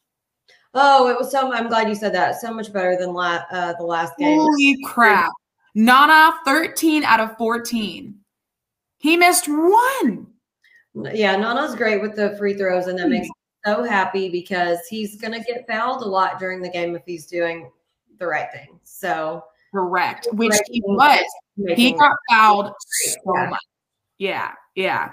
[0.73, 1.53] Oh, it was so.
[1.53, 2.41] I'm glad you said that.
[2.41, 4.39] So much better than la- uh, the last game.
[4.39, 5.31] Holy crap.
[5.75, 8.15] Nana 13 out of 14.
[8.97, 10.27] He missed one.
[10.95, 13.71] Yeah, Nana's great with the free throws, and that makes mm-hmm.
[13.71, 17.03] me so happy because he's going to get fouled a lot during the game if
[17.05, 17.71] he's doing
[18.19, 18.79] the right thing.
[18.83, 20.27] So Correct.
[20.31, 21.25] Which he was.
[21.75, 23.49] He got fouled so Yeah.
[23.49, 23.59] much.
[24.17, 25.11] Yeah, yeah.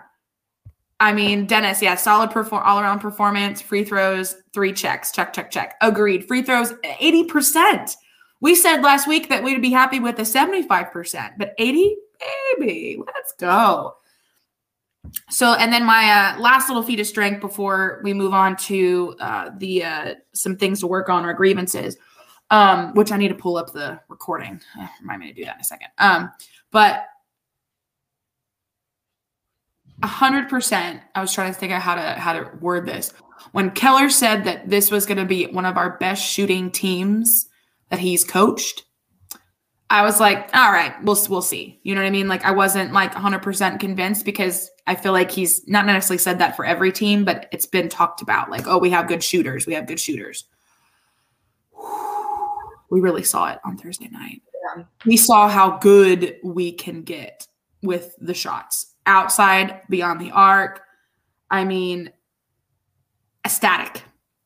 [1.00, 5.50] I mean, Dennis, yeah, solid perform all around performance, free throws, three checks, check, check,
[5.50, 5.74] check.
[5.80, 6.28] Agreed.
[6.28, 7.96] Free throws, 80%.
[8.40, 11.96] We said last week that we'd be happy with a 75%, but 80,
[12.56, 13.96] baby, let's go.
[15.30, 19.16] So, and then my uh, last little feat of strength before we move on to
[19.20, 21.96] uh, the uh, some things to work on or grievances,
[22.50, 24.60] um, which I need to pull up the recording.
[24.78, 25.88] Uh, remind me to do that in a second.
[25.98, 26.30] Um,
[26.70, 27.06] but
[30.02, 33.12] a hundred percent, I was trying to think of how to how to word this.
[33.50, 37.48] When Keller said that this was going to be one of our best shooting teams
[37.90, 38.84] that he's coached,
[39.92, 41.78] I was like, all right, we'll we'll see.
[41.82, 42.26] You know what I mean?
[42.26, 46.56] Like I wasn't like 100% convinced because I feel like he's not necessarily said that
[46.56, 49.66] for every team, but it's been talked about like, oh, we have good shooters.
[49.66, 50.44] We have good shooters.
[52.90, 54.42] We really saw it on Thursday night.
[54.76, 54.84] Yeah.
[55.06, 57.46] We saw how good we can get
[57.82, 60.82] with the shots outside, beyond the arc.
[61.50, 62.10] I mean,
[63.46, 64.02] ecstatic.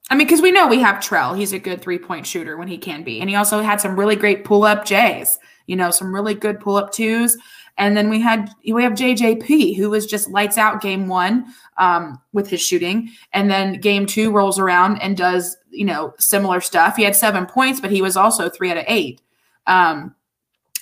[0.08, 1.36] I mean, because we know we have Trell.
[1.36, 3.20] He's a good three point shooter when he can be.
[3.20, 6.60] And he also had some really great pull up J's, you know, some really good
[6.60, 7.36] pull up twos.
[7.78, 12.20] And then we had we have JJP who was just lights out game one um,
[12.32, 16.96] with his shooting, and then game two rolls around and does you know similar stuff.
[16.96, 19.20] He had seven points, but he was also three out of eight.
[19.66, 20.14] Um,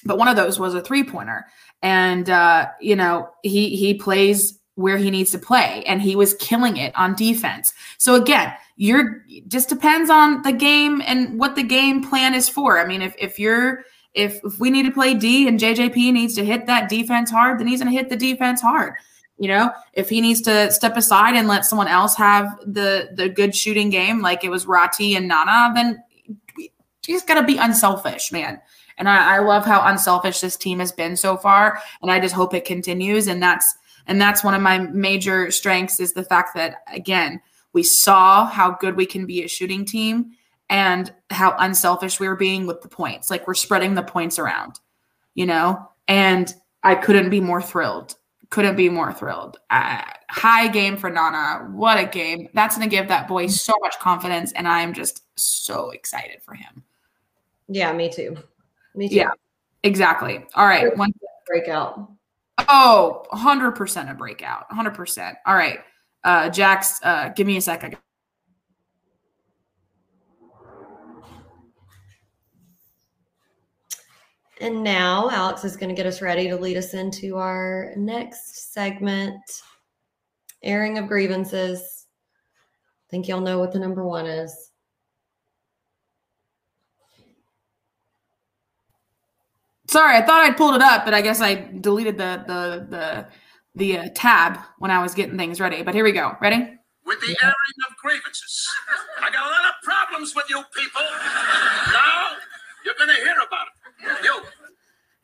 [0.04, 1.46] but one of those was a three pointer,
[1.82, 6.34] and uh, you know he he plays where he needs to play, and he was
[6.34, 7.74] killing it on defense.
[7.98, 12.78] So again, you're just depends on the game and what the game plan is for.
[12.78, 13.84] I mean, if if you're
[14.14, 17.58] if, if we need to play D and JJP needs to hit that defense hard,
[17.58, 18.94] then he's going to hit the defense hard.
[19.38, 23.28] You know, if he needs to step aside and let someone else have the the
[23.28, 26.02] good shooting game, like it was Rati and Nana, then
[27.02, 28.60] just got to be unselfish, man.
[28.96, 32.34] And I, I love how unselfish this team has been so far, and I just
[32.34, 33.26] hope it continues.
[33.26, 37.40] And that's and that's one of my major strengths is the fact that again
[37.74, 40.30] we saw how good we can be a shooting team
[40.70, 43.30] and how unselfish we were being with the points.
[43.30, 44.80] Like we're spreading the points around,
[45.34, 45.87] you know?
[46.08, 48.14] And I couldn't be more thrilled.
[48.50, 49.58] Couldn't be more thrilled.
[49.68, 51.68] Uh, high game for Nana.
[51.72, 52.48] What a game.
[52.54, 54.52] That's going to give that boy so much confidence.
[54.52, 56.84] And I'm just so excited for him.
[57.68, 58.37] Yeah, me too.
[58.94, 59.16] Me too.
[59.16, 59.30] Yeah,
[59.82, 60.44] exactly.
[60.54, 60.96] All right.
[60.96, 61.12] One,
[61.46, 62.10] Breakout.
[62.68, 64.70] oh, 100% a breakout.
[64.70, 65.34] 100%.
[65.46, 65.80] All right.
[66.24, 67.98] Uh, Jax, uh, give me a second.
[74.60, 78.72] And now Alex is going to get us ready to lead us into our next
[78.72, 79.42] segment
[80.62, 82.06] airing of grievances.
[83.06, 84.70] I think y'all know what the number one is.
[89.87, 93.26] Sorry, I thought I'd pulled it up, but I guess I deleted the the the
[93.74, 95.82] the uh, tab when I was getting things ready.
[95.82, 96.37] But here we go.
[96.40, 96.78] Ready?
[97.06, 97.54] with the airing
[97.88, 98.68] of grievances.
[99.20, 101.02] I got a lot of problems with you people.
[101.92, 102.30] Now
[102.84, 103.66] you're gonna hear about
[104.00, 104.24] it.
[104.24, 104.42] You.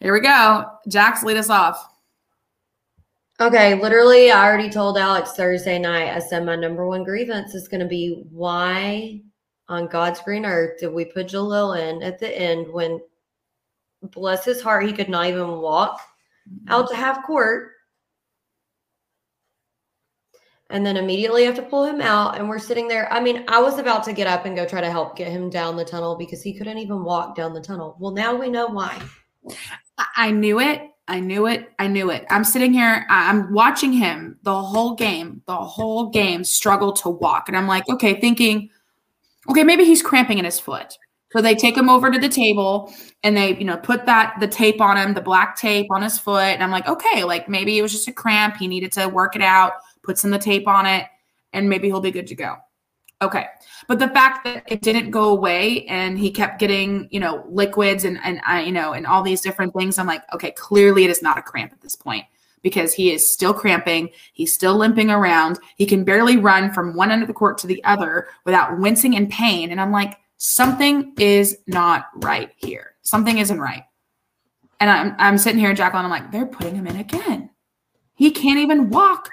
[0.00, 0.66] Here we go.
[0.88, 1.86] Jax, lead us off.
[3.40, 6.14] Okay, literally, I already told Alex Thursday night.
[6.14, 9.22] I said my number one grievance is going to be why
[9.68, 13.00] on God's green earth did we put Jalil in at the end when,
[14.02, 16.00] bless his heart, he could not even walk
[16.68, 17.72] out to half court.
[20.70, 22.38] And then immediately have to pull him out.
[22.38, 23.12] And we're sitting there.
[23.12, 25.50] I mean, I was about to get up and go try to help get him
[25.50, 27.96] down the tunnel because he couldn't even walk down the tunnel.
[27.98, 29.00] Well, now we know why.
[30.16, 30.82] I, knew it.
[31.08, 31.70] I knew it.
[31.78, 32.24] I knew it.
[32.30, 33.04] I'm sitting here.
[33.08, 37.48] I'm watching him the whole game, the whole game struggle to walk.
[37.48, 38.70] And I'm like, okay, thinking,
[39.48, 40.96] okay, maybe he's cramping in his foot.
[41.32, 42.92] So they take him over to the table
[43.22, 46.18] and they, you know, put that the tape on him, the black tape on his
[46.18, 46.42] foot.
[46.42, 48.56] And I'm like, okay, like maybe it was just a cramp.
[48.56, 51.06] He needed to work it out, put some of the tape on it,
[51.52, 52.56] and maybe he'll be good to go.
[53.22, 53.46] Okay.
[53.86, 58.04] But the fact that it didn't go away and he kept getting, you know, liquids
[58.04, 61.10] and and I, you know, and all these different things, I'm like, okay, clearly it
[61.10, 62.24] is not a cramp at this point
[62.62, 67.10] because he is still cramping, he's still limping around, he can barely run from one
[67.10, 71.14] end of the court to the other without wincing in pain, and I'm like, something
[71.18, 72.94] is not right here.
[73.02, 73.84] Something isn't right.
[74.78, 77.50] And I'm I'm sitting here in Jacqueline, I'm like, they're putting him in again.
[78.14, 79.30] He can't even walk.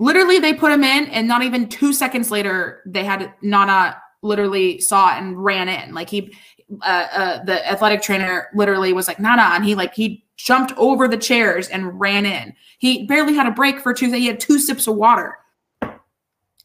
[0.00, 4.80] Literally, they put him in, and not even two seconds later, they had Nana literally
[4.80, 5.92] saw it and ran in.
[5.92, 6.34] Like he,
[6.80, 11.06] uh, uh, the athletic trainer literally was like Nana, and he like he jumped over
[11.06, 12.54] the chairs and ran in.
[12.78, 14.10] He barely had a break for two.
[14.10, 15.36] He had two sips of water.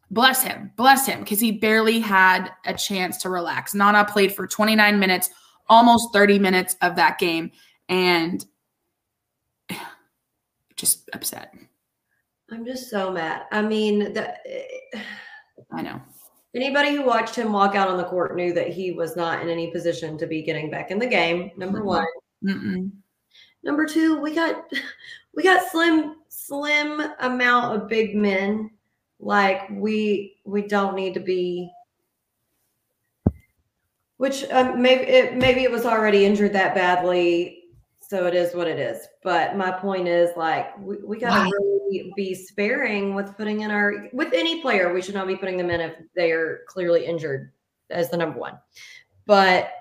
[0.09, 3.75] Bless him, bless him, because he barely had a chance to relax.
[3.75, 5.29] Nana played for 29 minutes,
[5.67, 7.51] almost 30 minutes of that game
[7.89, 8.45] and
[10.77, 11.53] just upset.
[12.51, 13.43] I'm just so mad.
[13.51, 14.35] I mean, the,
[15.71, 16.01] I know.
[16.53, 19.49] Anybody who watched him walk out on the court knew that he was not in
[19.49, 21.51] any position to be getting back in the game.
[21.57, 21.85] Number Mhm.
[21.85, 22.07] one.
[22.43, 22.91] Mm-mm.
[23.63, 24.71] Number two, we got
[25.33, 28.69] we got slim slim amount of big men.
[29.19, 31.71] Like we we don't need to be.
[34.17, 37.54] Which um, maybe it maybe it was already injured that badly,
[38.09, 39.07] so it is what it is.
[39.23, 41.49] But my point is, like we, we got Right.
[41.49, 44.93] to really be sparing with putting in our with any player.
[44.93, 47.51] We should not be putting them in if they are clearly injured
[47.89, 48.57] as the number one.
[49.25, 49.71] But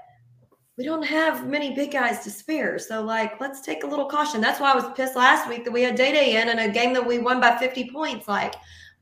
[0.76, 2.78] we don't have many big guys to spare.
[2.78, 4.40] So, like, let's take a little caution.
[4.40, 6.72] That's why I was pissed last week that we had Day Day in in a
[6.72, 8.26] game that we won by 50 points.
[8.26, 8.54] Like,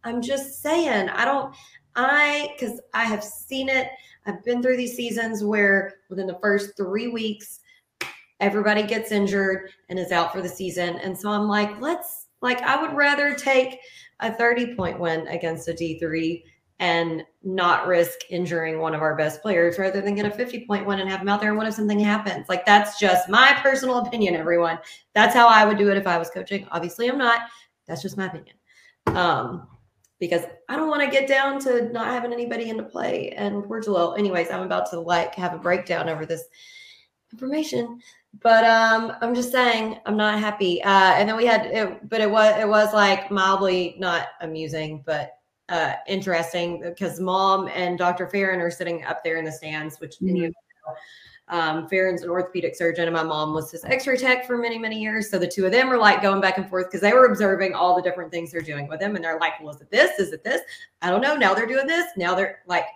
[0.04, 1.54] I'm just saying, I don't,
[1.96, 3.88] I, because I have seen it.
[4.26, 7.60] I've been through these seasons where within the first three weeks,
[8.43, 10.97] everybody gets injured and is out for the season.
[10.99, 13.78] And so I'm like, let's, like, I would rather take
[14.20, 16.43] a 30 point win against a D3
[16.80, 20.84] and not risk injuring one of our best players rather than get a 50 point
[20.84, 21.51] win and have them out there.
[21.51, 22.49] And what if something happens?
[22.49, 24.78] Like, that's just my personal opinion, everyone.
[25.14, 26.66] That's how I would do it if I was coaching.
[26.72, 27.43] Obviously, I'm not.
[27.86, 28.57] That's just my opinion.
[29.07, 29.68] Um,
[30.18, 33.30] because I don't want to get down to not having anybody into play.
[33.30, 34.18] And poor Jalil.
[34.18, 36.45] Anyways, I'm about to like have a breakdown over this
[37.32, 38.01] information.
[38.40, 40.82] But um, I'm just saying I'm not happy.
[40.82, 45.02] Uh, and then we had, it, but it was it was like mildly not amusing,
[45.04, 48.28] but uh, interesting because mom and Dr.
[48.28, 50.52] Farron are sitting up there in the stands, which of you know.
[51.48, 54.98] Um, Farron's an orthopedic surgeon, and my mom was his X-ray tech for many, many
[54.98, 55.30] years.
[55.30, 57.74] So the two of them were like going back and forth because they were observing
[57.74, 60.18] all the different things they're doing with him, and they're like, "Was it this?
[60.18, 60.62] Is it this?
[61.02, 62.06] I don't know." Now they're doing this.
[62.16, 62.86] Now they're like,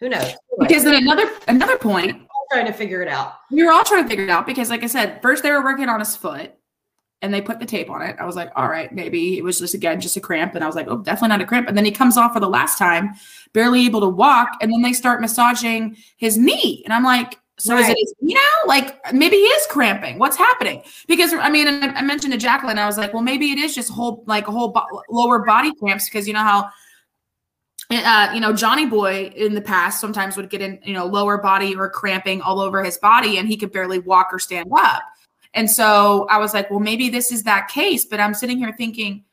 [0.00, 3.34] "Who knows?" Because then another another point, trying to figure it out.
[3.50, 5.62] we were all trying to figure it out because, like I said, first they were
[5.62, 6.52] working on his foot
[7.22, 8.16] and they put the tape on it.
[8.18, 10.54] I was like, all right, maybe it was just again just a cramp.
[10.54, 11.68] And I was like, oh, definitely not a cramp.
[11.68, 13.14] And then he comes off for the last time,
[13.52, 16.82] barely able to walk, and then they start massaging his knee.
[16.84, 18.68] And I'm like, so is it his knee now?
[18.68, 20.18] Like maybe he is cramping.
[20.20, 20.82] What's happening?
[21.08, 23.74] Because I mean, I I mentioned to Jacqueline, I was like, well, maybe it is
[23.74, 26.70] just whole like a whole bo- lower body cramps because you know how
[27.90, 31.38] uh, you know, Johnny Boy in the past sometimes would get in, you know, lower
[31.38, 35.02] body or cramping all over his body and he could barely walk or stand up.
[35.54, 38.04] And so I was like, well, maybe this is that case.
[38.04, 39.24] But I'm sitting here thinking,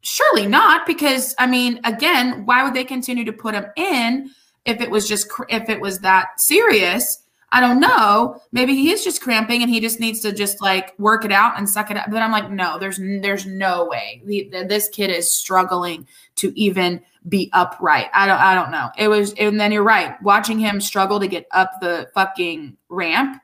[0.00, 4.30] surely not, because I mean, again, why would they continue to put him in
[4.64, 7.22] if it was just, if it was that serious?
[7.50, 8.40] I don't know.
[8.52, 11.56] Maybe he is just cramping and he just needs to just like work it out
[11.56, 12.10] and suck it up.
[12.10, 14.20] But I'm like, no, there's there's no way.
[14.50, 18.08] This kid is struggling to even be upright.
[18.12, 18.90] I don't I don't know.
[18.98, 20.20] It was and then you're right.
[20.22, 23.40] Watching him struggle to get up the fucking ramp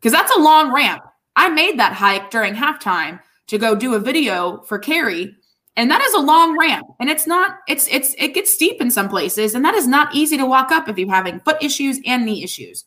[0.00, 1.02] cuz that's a long ramp.
[1.36, 5.36] I made that hike during halftime to go do a video for Carrie
[5.76, 8.90] and that is a long ramp and it's not it's it's it gets steep in
[8.90, 12.00] some places and that is not easy to walk up if you're having foot issues
[12.06, 12.84] and knee issues,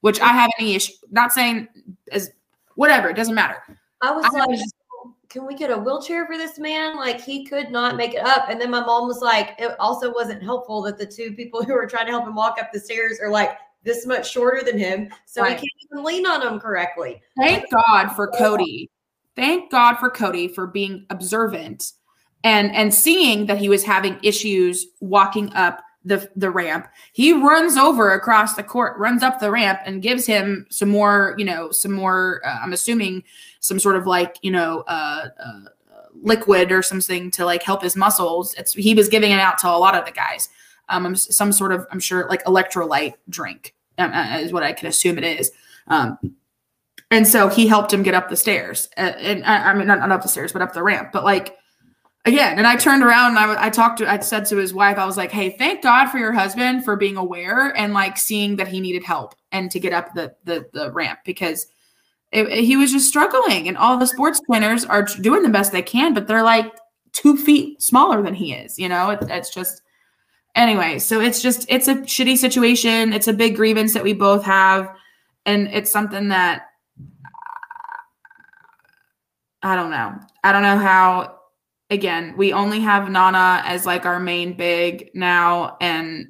[0.00, 1.68] which I have any issue not saying
[2.12, 2.30] as
[2.74, 3.56] whatever, it doesn't matter.
[4.00, 4.60] I was I like,
[5.28, 6.96] can we get a wheelchair for this man?
[6.96, 8.48] Like he could not make it up.
[8.48, 11.74] And then my mom was like, it also wasn't helpful that the two people who
[11.74, 14.78] were trying to help him walk up the stairs are like this much shorter than
[14.78, 15.08] him.
[15.26, 15.50] So Right.
[15.50, 17.22] he can't even lean on them correctly.
[17.36, 18.90] Thank God for Cody.
[19.36, 21.92] Thank God for Cody for being observant
[22.44, 26.88] and and seeing that he was having issues walking up the the ramp.
[27.12, 31.34] He runs over across the court, runs up the ramp, and gives him some more,
[31.38, 32.40] you know, some more.
[32.44, 33.24] Uh, I'm assuming
[33.60, 34.84] some sort of like you know.
[34.86, 35.60] Uh, uh,
[36.20, 39.68] liquid or something to like help his muscles it's he was giving it out to
[39.68, 40.48] a lot of the guys
[40.88, 44.88] um some sort of i'm sure like electrolyte drink um, uh, is what i can
[44.88, 45.52] assume it is
[45.86, 46.18] um
[47.10, 48.88] and so he helped him get up the stairs.
[48.96, 51.10] Uh, and I, I mean, not, not up the stairs, but up the ramp.
[51.12, 51.56] But like,
[52.28, 54.98] again, and I turned around and I, I talked to, I said to his wife,
[54.98, 58.56] I was like, hey, thank God for your husband for being aware and like seeing
[58.56, 61.66] that he needed help and to get up the, the, the ramp because
[62.32, 63.68] it, it- he was just struggling.
[63.68, 66.72] And all the sports winners are doing the best they can, but they're like
[67.12, 68.78] two feet smaller than he is.
[68.78, 69.82] You know, it, it's just,
[70.54, 70.98] anyway.
[70.98, 73.12] So it's just, it's a shitty situation.
[73.12, 74.94] It's a big grievance that we both have.
[75.46, 76.66] And it's something that
[79.62, 80.14] I don't know.
[80.44, 81.37] I don't know how.
[81.90, 86.28] Again, we only have Nana as like our main big now, and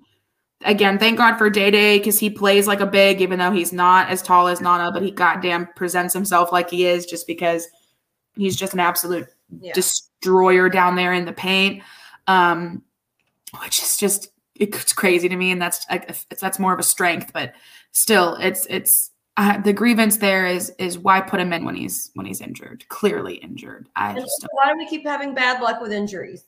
[0.65, 3.73] again, thank God for Day Day because he plays like a big, even though he's
[3.73, 7.67] not as tall as Nana, but he goddamn presents himself like he is, just because
[8.37, 9.27] he's just an absolute
[9.61, 9.73] Yeah.
[9.73, 11.83] destroyer down there in the paint.
[12.29, 12.83] Um,
[13.63, 15.87] which is just it's crazy to me, and that's
[16.41, 17.53] that's more of a strength, but
[17.93, 22.11] still, it's it's uh, the grievance there is is why put him in when he's
[22.15, 23.89] when he's injured, clearly injured.
[23.95, 26.45] I And just why do we keep having bad luck with injuries?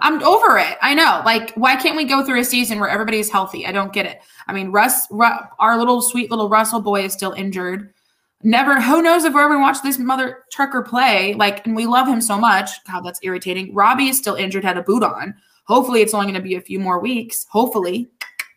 [0.00, 0.76] I'm over it.
[0.82, 1.22] I know.
[1.24, 3.64] Like, why can't we go through a season where everybody's healthy?
[3.64, 4.20] I don't get it.
[4.48, 7.94] I mean, Russ, Ru- our little sweet little Russell boy is still injured.
[8.42, 11.34] Never, who knows if we're ever watch this mother trucker play?
[11.34, 12.70] Like, and we love him so much.
[12.90, 13.72] God, that's irritating.
[13.72, 15.34] Robbie is still injured, had a boot on.
[15.66, 17.46] Hopefully, it's only going to be a few more weeks.
[17.48, 18.08] Hopefully,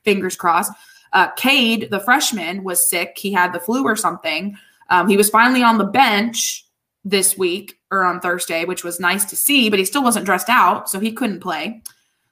[0.04, 0.74] fingers crossed.
[1.18, 3.18] Uh, Cade, the freshman, was sick.
[3.18, 4.56] He had the flu or something.
[4.92, 6.64] Um, he was finally on the bench
[7.04, 10.48] this week or on Thursday, which was nice to see, but he still wasn't dressed
[10.48, 11.82] out, so he couldn't play.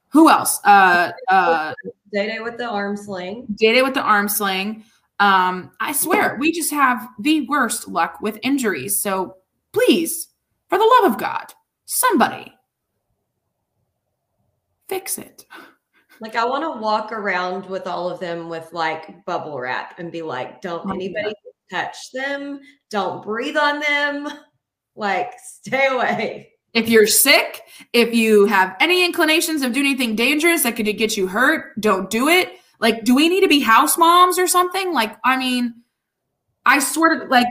[0.09, 0.59] Who else?
[0.63, 1.73] Uh, uh,
[2.13, 3.47] Day Day with the arm sling.
[3.55, 4.83] did it with the arm sling.
[5.19, 9.01] Um, I swear, we just have the worst luck with injuries.
[9.01, 9.38] So
[9.73, 10.27] please,
[10.69, 11.51] for the love of God,
[11.86, 12.53] somebody
[14.88, 15.47] fix it.
[16.22, 20.11] Like I want to walk around with all of them with like bubble wrap and
[20.11, 21.34] be like, don't Oh, anybody
[21.72, 22.59] touch them.
[22.89, 24.28] Don't breathe on them.
[24.97, 26.53] Like stay away.
[26.74, 31.18] If you're sick, if you have any inclinations of doing anything dangerous that could get
[31.18, 32.53] you hurt, don't do it.
[32.80, 34.93] Like, do we need to be house moms or something?
[34.93, 35.74] Like, I mean,
[36.66, 37.45] I sort of like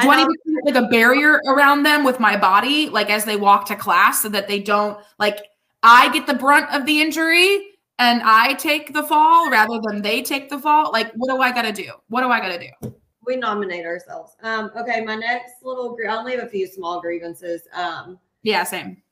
[0.00, 3.10] do I, know- need to create like a barrier around them with my body, like
[3.10, 5.38] as they walk to class, so that they don't like
[5.82, 7.69] I get the brunt of the injury
[8.00, 10.90] and I take the fall rather than they take the fall?
[10.90, 11.92] Like, what do I gotta do?
[12.08, 12.94] What do I gotta do?
[13.26, 14.36] We nominate ourselves.
[14.42, 17.68] Um, okay, my next little I only have a few small grievances.
[17.74, 19.02] Um, Yeah, same.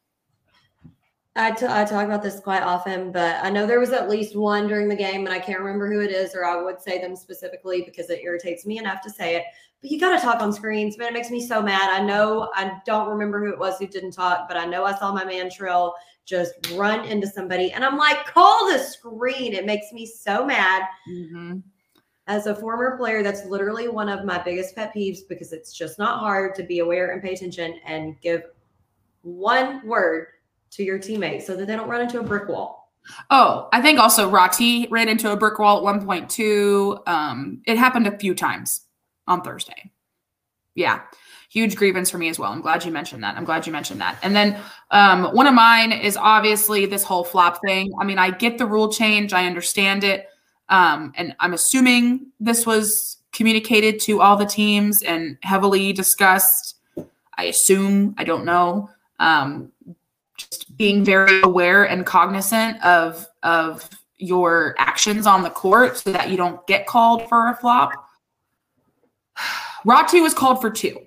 [1.37, 4.35] I, t- I talk about this quite often, but I know there was at least
[4.35, 7.01] one during the game, and I can't remember who it is, or I would say
[7.01, 9.45] them specifically because it irritates me enough to say it.
[9.81, 11.09] But you got to talk on screens, man.
[11.09, 11.91] It makes me so mad.
[11.91, 14.99] I know I don't remember who it was who didn't talk, but I know I
[14.99, 15.93] saw my man Trell
[16.29, 19.55] just run into somebody, and I'm like, call the screen.
[19.55, 20.83] It makes me so mad.
[21.09, 21.63] Mhm.
[22.27, 25.99] As a former player, that's literally one of my biggest pet peeves because it's just
[25.99, 28.43] not hard to be aware and pay attention and give
[29.23, 30.27] one word
[30.73, 32.93] to your teammate so that they don't run into a brick wall.
[33.31, 37.03] Oh, I think also Rati ran into a brick wall at 1.2.
[37.07, 38.83] Um, it happened a few times
[39.27, 39.91] on Thursday.
[40.75, 41.01] Yeah.
[41.51, 42.53] Huge grievance for me as well.
[42.53, 43.37] I'm glad you mentioned that.
[43.37, 44.19] I'm glad you mentioned that.
[44.23, 47.91] And then um, one of mine is obviously this whole flop thing.
[47.99, 50.29] I mean, I get the rule change, I understand it.
[50.69, 56.77] Um, and I'm assuming this was communicated to all the teams and heavily discussed.
[57.39, 58.91] I assume, I don't know.
[59.19, 59.73] Um,
[60.37, 63.89] just being very aware and cognizant of of
[64.19, 67.93] your actions on the court so that you don't get called for a flop.
[69.85, 70.99] Ratu was called for two.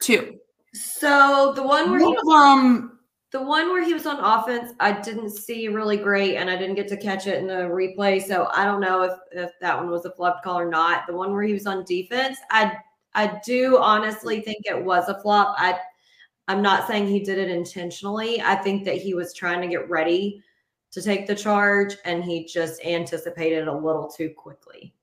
[0.00, 0.38] Two.
[0.74, 3.00] So the one where he One of them,
[3.32, 6.76] the one where he was on offense, I didn't see really great, and I didn't
[6.76, 8.22] get to catch it in the replay.
[8.22, 11.06] So I don't know if if that one was a flop call or not.
[11.06, 12.76] The one where he was on defense, I
[13.14, 15.54] I do honestly think it was a flop.
[15.58, 15.78] I
[16.48, 18.40] I'm not saying he did it intentionally.
[18.40, 20.42] I think that he was trying to get ready
[20.92, 24.94] to take the charge, and he just anticipated a little too quickly.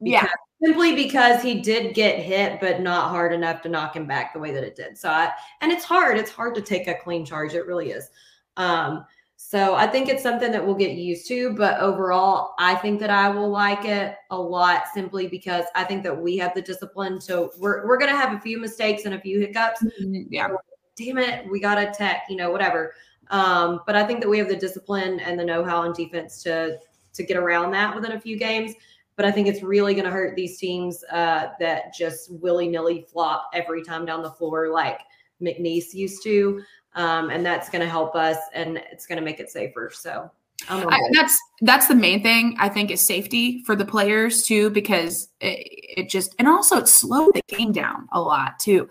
[0.00, 0.28] Yeah.
[0.62, 4.38] Simply because he did get hit, but not hard enough to knock him back the
[4.38, 4.98] way that it did.
[4.98, 5.30] So I,
[5.62, 6.18] and it's hard.
[6.18, 7.54] It's hard to take a clean charge.
[7.54, 8.10] It really is.
[8.58, 13.00] Um, so I think it's something that we'll get used to, but overall, I think
[13.00, 16.60] that I will like it a lot simply because I think that we have the
[16.60, 17.22] discipline.
[17.22, 19.82] So we're, we're going to have a few mistakes and a few hiccups.
[19.98, 20.48] yeah.
[20.96, 22.92] Damn it, we got to tech, you know, whatever.
[23.30, 26.78] Um, but I think that we have the discipline and the know-how on defense to
[27.12, 28.74] to get around that within a few games.
[29.20, 33.50] But I think it's really going to hurt these teams uh, that just willy-nilly flop
[33.52, 35.00] every time down the floor, like
[35.42, 36.62] McNeese used to.
[36.94, 39.90] Um, and that's going to help us, and it's going to make it safer.
[39.92, 40.30] So
[40.68, 45.28] I, that's that's the main thing I think is safety for the players too, because
[45.40, 45.68] it,
[45.98, 48.88] it just and also it slowed the game down a lot too,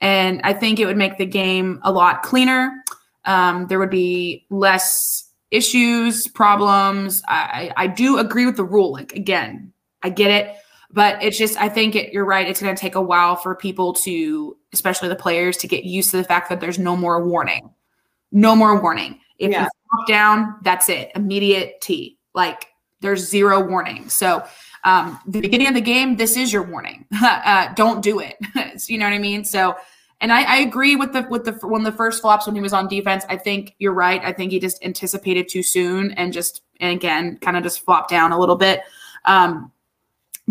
[0.00, 2.72] and I think it would make the game a lot cleaner.
[3.24, 7.22] Um, there would be less issues, problems.
[7.28, 8.92] I I do agree with the rule.
[8.92, 9.71] Like again,
[10.02, 10.56] I get it,
[10.90, 12.46] but it's just I think it, you're right.
[12.48, 16.10] It's going to take a while for people to, especially the players, to get used
[16.10, 17.70] to the fact that there's no more warning,
[18.30, 19.20] no more warning.
[19.38, 19.64] If Yeah.
[19.64, 22.18] you flop down, that's it, immediate T.
[22.34, 22.66] Like
[23.00, 24.08] there's zero warning.
[24.08, 24.44] So
[24.84, 27.06] um, the beginning of the game, this is your warning.
[27.22, 28.36] uh, don't do it.
[28.88, 29.44] you know what I mean?
[29.44, 29.76] So.
[30.20, 32.72] And I, I agree with the with the when the first flops when he was
[32.72, 33.24] on defense.
[33.28, 34.22] I think you're right.
[34.22, 38.10] I think he just anticipated too soon and just and again kind of just flopped
[38.10, 38.82] down a little bit.
[39.24, 39.72] Um,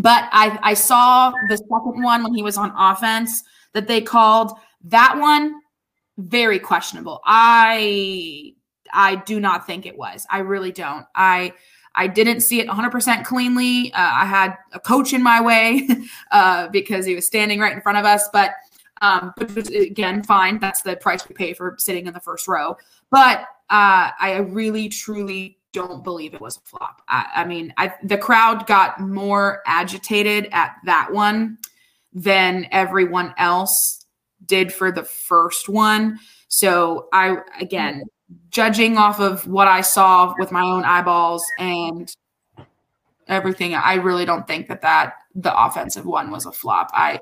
[0.01, 3.43] but I I saw the second one when he was on offense
[3.73, 4.53] that they called
[4.85, 5.61] that one
[6.17, 7.21] very questionable.
[7.25, 8.53] I
[8.93, 10.25] I do not think it was.
[10.29, 11.05] I really don't.
[11.15, 11.53] I
[11.95, 13.91] I didn't see it 100% cleanly.
[13.93, 15.89] Uh, I had a coach in my way
[16.31, 18.51] uh, because he was standing right in front of us, but
[19.01, 20.59] um, was again fine.
[20.59, 22.77] That's the price we pay for sitting in the first row.
[23.09, 27.01] But uh, I really, truly don't believe it was a flop.
[27.07, 31.57] I, I mean, I, the crowd got more agitated at that one
[32.13, 34.05] than everyone else
[34.45, 36.19] did for the first one.
[36.47, 38.03] So I again
[38.49, 42.13] judging off of what I saw with my own eyeballs and
[43.27, 46.91] everything, I really don't think that that the offensive one was a flop.
[46.93, 47.19] I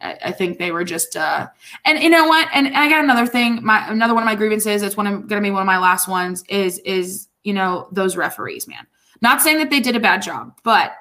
[0.00, 1.48] I think they were just uh
[1.84, 4.34] and you know what and, and I got another thing my another one of my
[4.34, 7.88] grievances it's one of gonna be one of my last ones is is you know
[7.92, 8.86] those referees man
[9.22, 10.92] not saying that they did a bad job but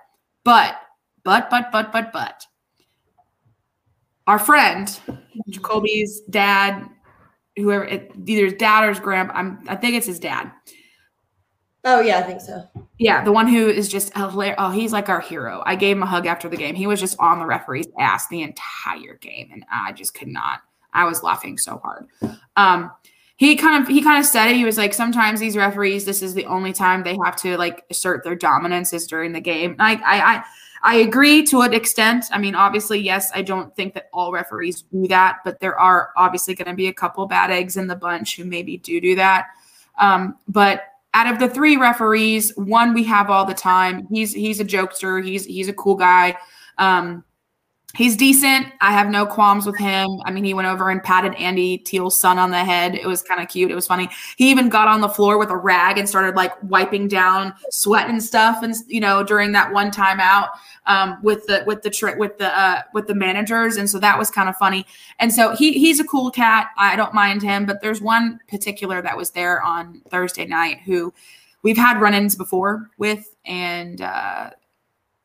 [0.44, 0.80] but
[1.24, 2.46] but but but but but
[4.28, 5.00] our friend
[5.50, 6.88] Jacoby's dad
[7.60, 9.34] whoever it, either his dad or his grandpa.
[9.36, 10.52] I'm I think it's his dad.
[11.86, 12.68] Oh yeah, I think so.
[12.98, 14.58] Yeah, the one who is just hilarious.
[14.58, 15.64] Oh, he's like our hero.
[15.66, 16.76] I gave him a hug after the game.
[16.76, 20.62] He was just on the referee's ass the entire game, and I just could not.
[20.94, 22.08] I was laughing so hard.
[22.58, 22.92] Um,
[23.40, 24.58] he kind of he kind of said it.
[24.58, 27.86] He was like, sometimes these referees, this is the only time they have to like
[27.90, 29.78] assert their dominance is during the game.
[29.80, 30.44] Like I I
[30.84, 32.26] I agree to an extent.
[32.34, 36.10] I mean, obviously, yes, I don't think that all referees do that, but there are
[36.18, 39.16] obviously going to be a couple bad eggs in the bunch who maybe do do
[39.16, 39.48] that.
[40.02, 40.84] Um, but
[41.14, 44.06] out of the three referees, one we have all the time.
[44.12, 45.24] He's he's a jokester.
[45.24, 46.38] He's he's a cool guy.
[46.78, 47.24] Um,
[47.96, 48.68] he's decent.
[48.82, 50.22] I have no qualms with him.
[50.24, 52.96] I mean, he went over and patted Andy Teal's son on the head.
[52.96, 53.72] It was kind of cute.
[53.72, 54.10] It was funny.
[54.38, 58.10] He even got on the floor with a rag and started like wiping down sweat
[58.10, 60.50] and stuff, and you know, during that one time out
[60.86, 64.30] um, with the with the with the uh, with the managers, and so that was
[64.30, 64.86] kind of funny.
[65.20, 66.68] And so he he's a cool cat.
[66.78, 71.14] I don't mind him, but there's one particular that was there on Thursday night who
[71.64, 74.52] we've had run-ins before with, and uh,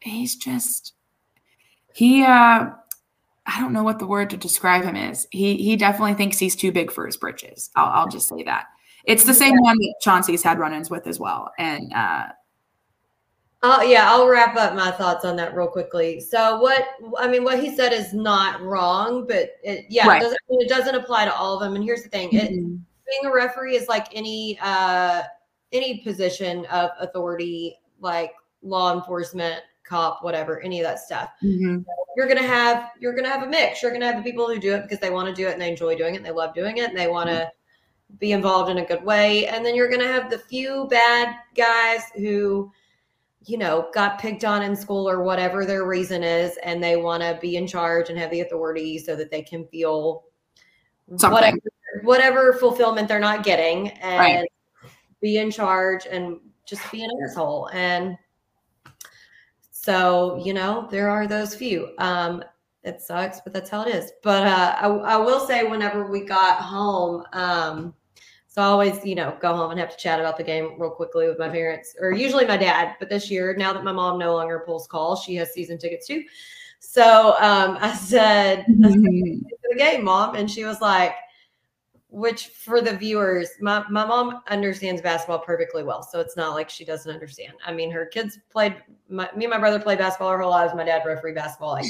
[0.00, 0.94] he's just
[1.94, 2.70] he uh
[3.46, 5.26] I don't know what the word to describe him is.
[5.30, 7.70] He he definitely thinks he's too big for his britches.
[7.76, 8.66] I'll, I'll just say that.
[9.04, 11.52] It's the same one that Chauncey's had run-ins with as well.
[11.58, 12.26] And uh
[13.66, 16.20] Oh yeah, I'll wrap up my thoughts on that real quickly.
[16.20, 16.84] So what
[17.18, 20.20] I mean, what he said is not wrong, but it, yeah, right.
[20.20, 21.74] it, doesn't, it, doesn't, apply to all of them.
[21.74, 22.36] And here's the thing: mm-hmm.
[22.36, 25.22] it, being a referee is like any uh,
[25.72, 28.32] any position of authority, like
[28.62, 31.30] law enforcement, cop, whatever, any of that stuff.
[31.42, 31.80] Mm-hmm.
[32.16, 33.82] You're gonna have you're gonna have a mix.
[33.82, 35.60] You're gonna have the people who do it because they want to do it and
[35.60, 38.16] they enjoy doing it and they love doing it and they want to mm-hmm.
[38.18, 39.46] be involved in a good way.
[39.46, 42.72] And then you're gonna have the few bad guys who,
[43.44, 47.22] you know, got picked on in school or whatever their reason is, and they want
[47.22, 50.24] to be in charge and have the authority so that they can feel
[51.16, 51.32] Something.
[51.32, 51.58] whatever
[52.02, 54.48] whatever fulfillment they're not getting and right.
[55.20, 58.16] be in charge and just be an asshole and
[59.84, 61.90] so, you know, there are those few.
[61.98, 62.42] Um,
[62.84, 64.12] it sucks, but that's how it is.
[64.22, 67.92] But uh, I, I will say, whenever we got home, um,
[68.48, 70.90] so I always, you know, go home and have to chat about the game real
[70.90, 72.96] quickly with my parents, or usually my dad.
[72.98, 76.06] But this year, now that my mom no longer pulls calls, she has season tickets
[76.06, 76.24] too.
[76.80, 79.46] So um, I said, mm-hmm.
[79.68, 81.14] the game, mom, and she was like,
[82.14, 86.00] which for the viewers, my, my mom understands basketball perfectly well.
[86.00, 87.54] So it's not like she doesn't understand.
[87.66, 88.76] I mean, her kids played,
[89.08, 90.72] my, me and my brother played basketball our whole lives.
[90.76, 91.72] My dad referee basketball.
[91.72, 91.86] Like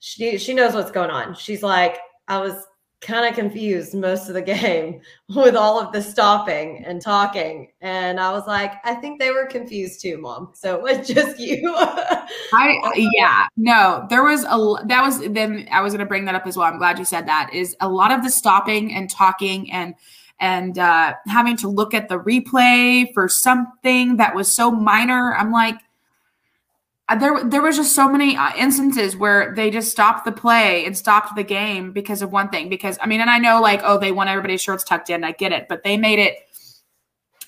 [0.00, 1.34] she, she knows what's going on.
[1.34, 1.96] She's like,
[2.28, 2.66] I was
[3.02, 7.68] kind of confused most of the game with all of the stopping and talking.
[7.80, 10.52] And I was like, I think they were confused too, mom.
[10.54, 11.74] So it was just you.
[11.76, 16.46] I yeah, no, there was a that was then I was gonna bring that up
[16.46, 16.66] as well.
[16.66, 17.50] I'm glad you said that.
[17.52, 19.94] Is a lot of the stopping and talking and
[20.40, 25.34] and uh having to look at the replay for something that was so minor.
[25.36, 25.76] I'm like,
[27.18, 30.96] there there was just so many uh, instances where they just stopped the play and
[30.96, 33.98] stopped the game because of one thing because i mean and i know like oh
[33.98, 36.38] they want everybody's shirts tucked in i get it but they made it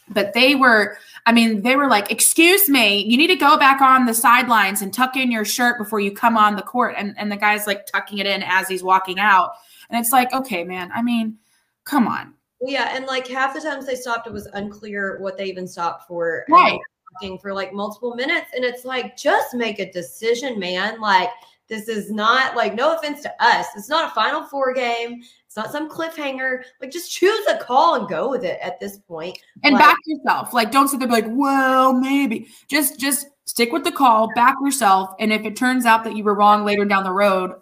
[0.09, 3.81] but they were i mean they were like excuse me you need to go back
[3.81, 7.15] on the sidelines and tuck in your shirt before you come on the court and
[7.17, 9.53] and the guy's like tucking it in as he's walking out
[9.89, 11.39] and it's like okay man i mean
[11.85, 12.33] come on.
[12.63, 16.09] Yeah and like half the times they stopped it was unclear what they even stopped
[16.09, 16.81] for right
[17.15, 18.51] talking for like multiple minutes.
[18.55, 21.01] And it's like, just make a decision, man.
[21.01, 21.31] Like,
[21.69, 23.67] this is not like, no offense to us.
[23.77, 25.23] It's not a Final Four game.
[25.47, 26.63] It's not some cliffhanger.
[26.81, 29.39] Like, just choose a call and go with it at this point.
[29.63, 30.53] And like, back yourself.
[30.53, 32.49] Like, don't sit there be like, well, maybe.
[32.69, 35.15] Just, just stick with the call, back yourself.
[35.19, 37.53] And if it turns out that you were wrong later down the road,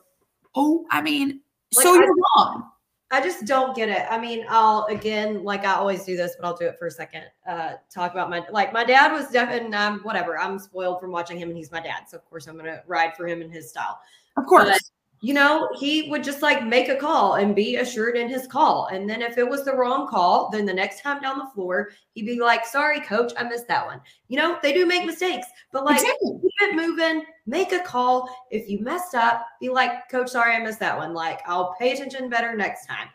[0.54, 1.40] oh, I mean,
[1.76, 2.71] like, so you're wrong.
[3.12, 4.06] I just don't get it.
[4.10, 6.90] I mean, I'll again, like I always do this, but I'll do it for a
[6.90, 7.24] second.
[7.46, 10.38] Uh, talk about my like my dad was deaf and I'm whatever.
[10.38, 13.14] I'm spoiled from watching him, and he's my dad, so of course I'm gonna ride
[13.14, 14.00] for him in his style.
[14.38, 14.90] Of course.
[15.24, 18.88] You know, he would just like make a call and be assured in his call.
[18.88, 21.90] And then if it was the wrong call, then the next time down the floor,
[22.14, 24.00] he'd be like, sorry, coach, I missed that one.
[24.26, 26.40] You know, they do make mistakes, but like Exactly.
[26.42, 28.28] keep it moving, make a call.
[28.50, 31.14] If you messed up, be like, coach, sorry, I missed that one.
[31.14, 33.06] Like, I'll pay attention better next time.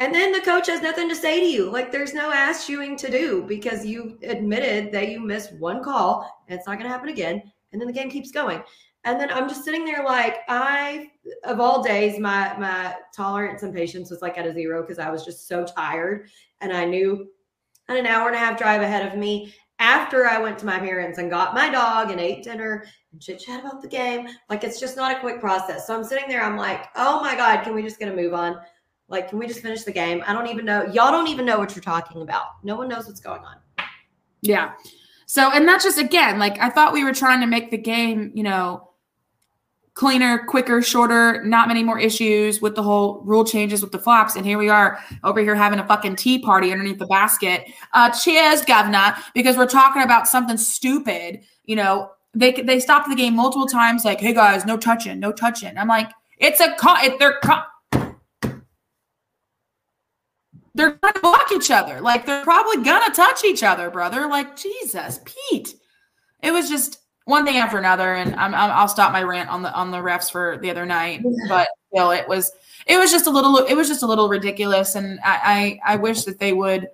[0.00, 1.70] And then the coach has nothing to say to you.
[1.70, 6.44] Like, there's no ass chewing to do because you admitted that you missed one call
[6.46, 7.42] and it's not going to happen again.
[7.72, 8.62] And then the game keeps going.
[9.04, 11.10] And then I'm just sitting there like I
[11.44, 15.10] of all days, my my tolerance and patience was like at a zero because I
[15.10, 16.28] was just so tired.
[16.60, 17.28] And I knew
[17.88, 20.78] had an hour and a half drive ahead of me after I went to my
[20.78, 24.28] parents and got my dog and ate dinner and chit chat about the game.
[24.48, 25.86] Like it's just not a quick process.
[25.86, 28.32] So I'm sitting there, I'm like, oh my God, can we just get a move
[28.32, 28.58] on?
[29.08, 30.22] Like, can we just finish the game?
[30.26, 30.84] I don't even know.
[30.86, 32.46] Y'all don't even know what you're talking about.
[32.62, 33.56] No one knows what's going on.
[34.40, 34.72] Yeah.
[35.26, 38.32] So, and that's just again, like I thought we were trying to make the game,
[38.34, 38.90] you know,
[39.94, 44.34] cleaner, quicker, shorter, not many more issues with the whole rule changes with the flops.
[44.34, 47.70] And here we are over here having a fucking tea party underneath the basket.
[47.92, 51.40] Uh, cheers, governor, because we're talking about something stupid.
[51.64, 55.30] You know, they they stopped the game multiple times, like, hey guys, no touching, no
[55.32, 55.78] touching.
[55.78, 57.38] I'm like, it's a co- it, they're
[60.74, 62.00] they're gonna block each other.
[62.00, 64.26] Like they're probably gonna touch each other, brother.
[64.26, 65.76] Like Jesus, Pete.
[66.42, 69.62] It was just one thing after another, and I'm, I'm I'll stop my rant on
[69.62, 72.52] the on the refs for the other night, but still, it was
[72.86, 75.96] it was just a little it was just a little ridiculous, and I I, I
[75.96, 76.86] wish that they would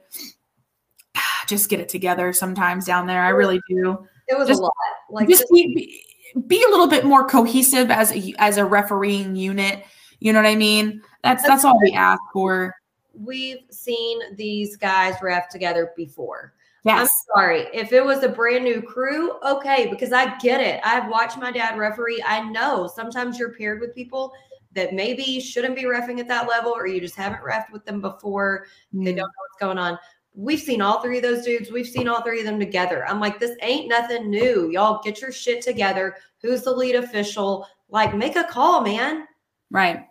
[1.47, 3.23] just get it together sometimes down there.
[3.23, 4.07] I really do.
[4.29, 4.73] It was Just- a lot.
[5.11, 6.03] Like just be
[6.47, 9.85] be a little bit more cohesive as a as a refereeing unit.
[10.21, 11.03] You know what I mean?
[11.25, 12.75] That's that's all we ask for.
[13.15, 16.55] we've seen these guys ref together before.
[16.87, 17.67] I'm sorry.
[17.75, 20.81] If it was a brand new crew, okay, because I get it.
[20.85, 22.23] I've watched my dad referee.
[22.27, 24.33] I know sometimes you're paired with people
[24.73, 28.01] that maybe shouldn't be refing at that level, or you just haven't refed with them
[28.01, 28.67] before.
[28.93, 29.17] They don't mm.
[29.17, 29.99] know what's going on.
[30.35, 31.73] We've seen all three of those dudes.
[31.73, 33.05] We've seen all three of them together.
[33.07, 34.71] I'm like, this ain't nothing new.
[34.71, 36.17] Y'all get your shit together.
[36.41, 37.67] Who's the lead official?
[37.89, 39.27] Like, make a call, man.
[39.71, 40.07] Right.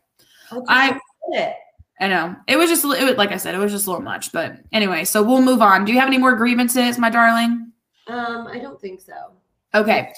[0.52, 1.02] Like, I- get
[1.50, 1.56] it.
[2.00, 2.36] I know.
[2.48, 4.32] It was just, it was, like I said, it was just a little much.
[4.32, 5.84] But anyway, so we'll move on.
[5.86, 7.72] Do you have any more grievances, my darling?
[8.08, 9.34] Um, I don't think so.
[9.74, 10.12] Okay.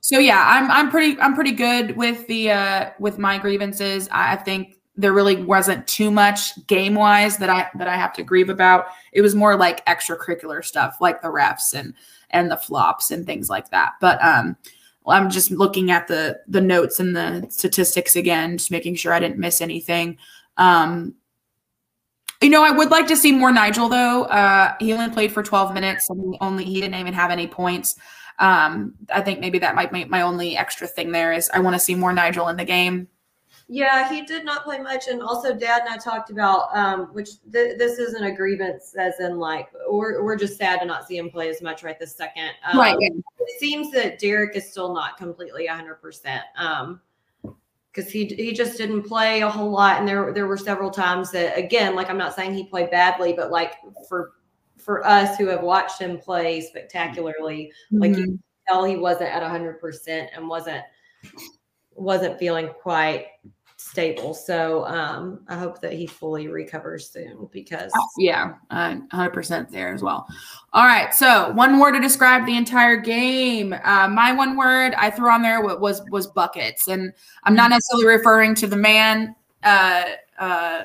[0.00, 4.08] So yeah, I'm I'm pretty I'm pretty good with the uh with my grievances.
[4.10, 8.12] I I think there really wasn't too much game wise that I that I have
[8.14, 8.86] to grieve about.
[9.12, 11.92] It was more like extracurricular stuff like the refs and
[12.30, 13.92] and the flops and things like that.
[14.00, 14.56] But um
[15.06, 19.20] I'm just looking at the the notes and the statistics again, just making sure I
[19.20, 20.16] didn't miss anything.
[20.56, 21.14] Um
[22.44, 24.24] you know, I would like to see more Nigel though.
[24.24, 27.46] Uh he only played for 12 minutes and he only he didn't even have any
[27.46, 27.96] points.
[28.38, 31.74] Um, I think maybe that might be my only extra thing there is I want
[31.74, 33.08] to see more Nigel in the game.
[33.66, 37.30] Yeah, he did not play much, and also Dad and I talked about um, which
[37.50, 41.16] th- this isn't a grievance, as in like we're we're just sad to not see
[41.16, 42.50] him play as much right this second.
[42.70, 42.96] Um, right.
[43.00, 43.14] It
[43.58, 45.94] seems that Derek is still not completely 100.
[45.94, 47.00] percent Um,
[47.94, 51.30] because he he just didn't play a whole lot, and there there were several times
[51.30, 53.74] that again, like I'm not saying he played badly, but like
[54.08, 54.32] for
[54.76, 58.18] for us who have watched him play spectacularly, like Mhm.
[58.18, 58.38] you
[58.68, 60.84] tell he wasn't at 100% and wasn't
[61.94, 63.26] wasn't feeling quite
[63.94, 69.92] stable so um i hope that he fully recovers soon because yeah, uh, 100% there
[69.92, 70.26] as well.
[70.72, 71.14] All right.
[71.14, 73.74] So, one word to describe the entire game.
[73.84, 77.12] Uh, my one word I threw on there wa- was was buckets, and
[77.44, 80.04] I'm not necessarily referring to the man uh,
[80.38, 80.82] uh,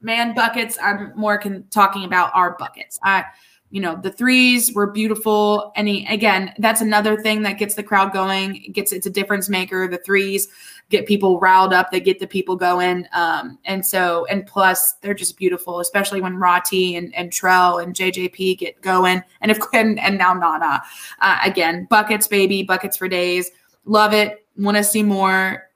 [0.00, 0.78] man buckets.
[0.80, 2.98] I'm more talking about our buckets.
[3.02, 3.24] I,
[3.70, 5.72] you know, the threes were beautiful.
[5.74, 8.56] Any again, that's another thing that gets the crowd going.
[8.56, 9.88] It gets it's a difference maker.
[9.88, 10.48] The threes
[10.90, 11.90] get people riled up.
[11.90, 13.06] They get the people going.
[13.12, 17.94] Um, and so and plus they're just beautiful, especially when Rati and and Trell and
[17.94, 19.22] JJP get going.
[19.40, 20.82] And if and, and now Nana,
[21.20, 23.50] uh, again, buckets, baby, buckets for days.
[23.84, 24.46] Love it.
[24.56, 25.68] Want to see more.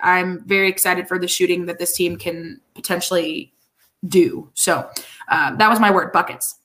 [0.00, 3.52] I'm very excited for the shooting that this team can potentially
[4.06, 4.48] do.
[4.54, 4.88] So
[5.28, 6.56] uh, that was my word, buckets.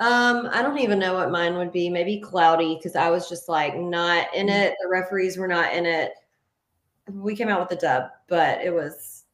[0.00, 3.48] um i don't even know what mine would be maybe cloudy because i was just
[3.48, 6.12] like not in it the referees were not in it
[7.10, 9.24] we came out with a dub but it was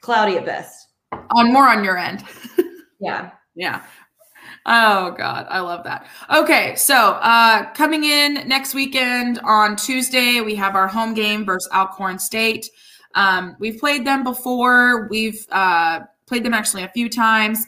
[0.00, 0.88] cloudy at best
[1.36, 2.24] On more on your end.
[3.00, 3.82] yeah Yeah.
[4.66, 6.06] Oh God, I love that.
[6.32, 11.68] Okay, so uh coming in next weekend on Tuesday, we have our home game versus
[11.72, 12.68] Alcorn State.
[13.14, 15.08] Um, we've played them before.
[15.08, 17.66] We've uh, played them actually a few times.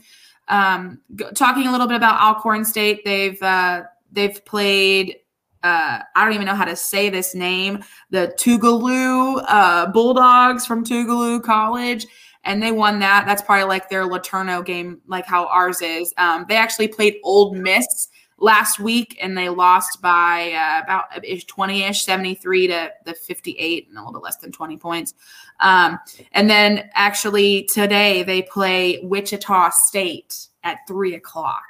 [0.49, 5.17] Um, g- talking a little bit about Alcorn State, they've uh, they've played.
[5.63, 7.85] Uh, I don't even know how to say this name.
[8.11, 12.07] The Tougaloo uh, Bulldogs from Tougaloo College,
[12.45, 13.25] and they won that.
[13.27, 16.15] That's probably like their LeTourneau game, like how ours is.
[16.17, 18.09] Um, they actually played Ole Miss
[18.41, 24.01] last week and they lost by uh, about 20-ish 73 to the 58 and a
[24.01, 25.15] little bit less than 20 points
[25.61, 25.99] um,
[26.33, 31.65] and then actually today they play wichita state at three o'clock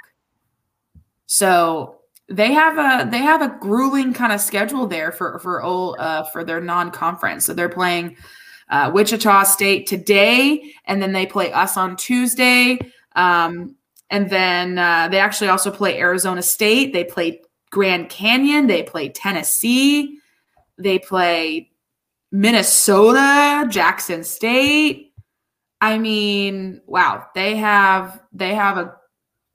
[1.26, 1.99] so
[2.31, 6.22] they have a they have a grueling kind of schedule there for for old uh,
[6.24, 8.16] for their non-conference so they're playing
[8.68, 12.78] uh, wichita state today and then they play us on tuesday
[13.16, 13.74] um,
[14.11, 16.93] and then uh, they actually also play Arizona State.
[16.93, 18.66] They play Grand Canyon.
[18.66, 20.18] They play Tennessee.
[20.78, 21.70] They play
[22.33, 25.14] Minnesota, Jackson State.
[25.81, 28.97] I mean, wow, they have they have a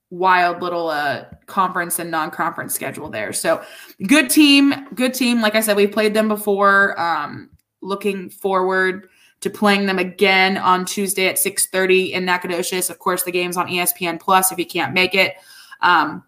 [0.10, 3.34] wild little uh, conference and non-conference schedule there.
[3.34, 3.64] So
[4.08, 5.42] good team, good team.
[5.42, 7.00] Like I said, we've played them before.
[7.00, 7.50] Um,
[7.82, 9.10] looking forward
[9.42, 12.90] to playing them again on Tuesday at 6:30 in Nacogdoches.
[12.90, 15.36] Of course, the game's on ESPN Plus if you can't make it.
[15.82, 16.24] Um,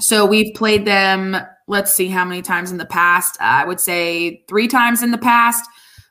[0.00, 1.36] so we've played them.
[1.66, 3.36] Let's see how many times in the past.
[3.40, 5.68] Uh, I would say three times in the past.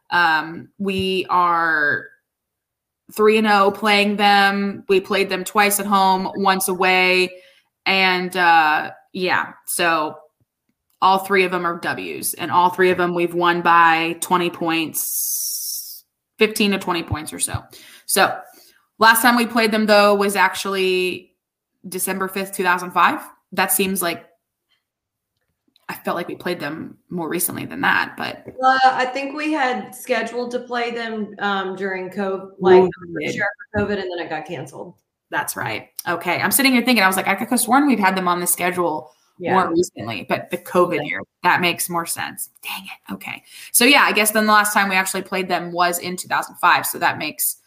[0.10, 2.08] Um, we are
[3.14, 4.84] three and zero playing them.
[4.90, 7.30] We played them twice at home, once away,
[7.88, 9.54] and uh, yeah.
[9.66, 10.18] So
[11.02, 14.50] all three of them are W's, and all three of them we've won by 20
[14.52, 16.04] points
[16.38, 17.64] 15 to 20 points or so.
[18.06, 18.38] So
[19.00, 21.34] last time we played them though was actually
[21.88, 23.22] December 5th, 2005.
[23.54, 24.26] That seems like
[25.90, 29.54] I felt like we played them more recently than that, but uh, I think we
[29.54, 32.92] had scheduled to play them um, during COVID, like
[33.32, 34.96] sure COVID, and then it got canceled.
[35.30, 35.90] That's right.
[36.08, 38.28] Okay, I'm sitting here thinking I was like I could have sworn we've had them
[38.28, 39.54] on the schedule yeah.
[39.54, 42.50] more recently, but the COVID year, that makes more sense.
[42.64, 43.14] Dang it.
[43.14, 43.44] Okay.
[43.72, 46.86] So yeah, I guess then the last time we actually played them was in 2005.
[46.86, 47.58] So that makes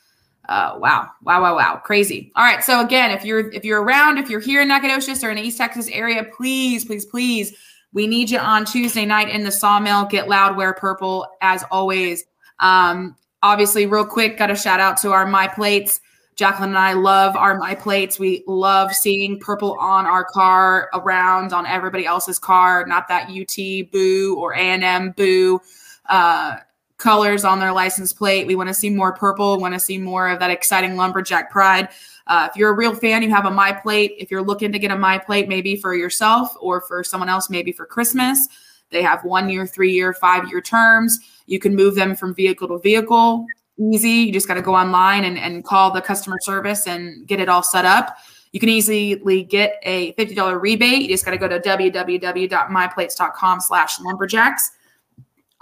[0.49, 1.09] uh wow.
[1.23, 1.77] Wow, wow, wow.
[1.85, 2.33] Crazy.
[2.35, 2.65] All right.
[2.65, 5.43] So again, if you're if you're around, if you're here in Nacogdoches or in the
[5.43, 7.55] East Texas area, please, please, please,
[7.93, 10.07] we need you on Tuesday night in the sawmill.
[10.07, 12.25] Get loud, wear purple as always.
[12.59, 16.01] Um, obviously, real quick, got a shout out to our my plates.
[16.41, 18.19] Jacqueline and I love our my plates.
[18.19, 22.87] We love seeing purple on our car, around on everybody else's car.
[22.87, 25.61] Not that UT boo or A&M boo
[26.09, 26.57] uh,
[26.97, 28.47] colors on their license plate.
[28.47, 29.61] We want to see more purple.
[29.61, 31.91] Want to see more of that exciting lumberjack pride.
[32.27, 34.15] Uh, if you're a real fan, you have a my plate.
[34.17, 37.51] If you're looking to get a my plate, maybe for yourself or for someone else,
[37.51, 38.49] maybe for Christmas.
[38.89, 41.21] They have one year, three year, five year terms.
[41.45, 43.45] You can move them from vehicle to vehicle
[43.81, 44.11] easy.
[44.11, 47.49] You just got to go online and, and call the customer service and get it
[47.49, 48.17] all set up.
[48.53, 51.03] You can easily get a $50 rebate.
[51.03, 54.73] You just got to go to www.myplates.com slash lumberjacks.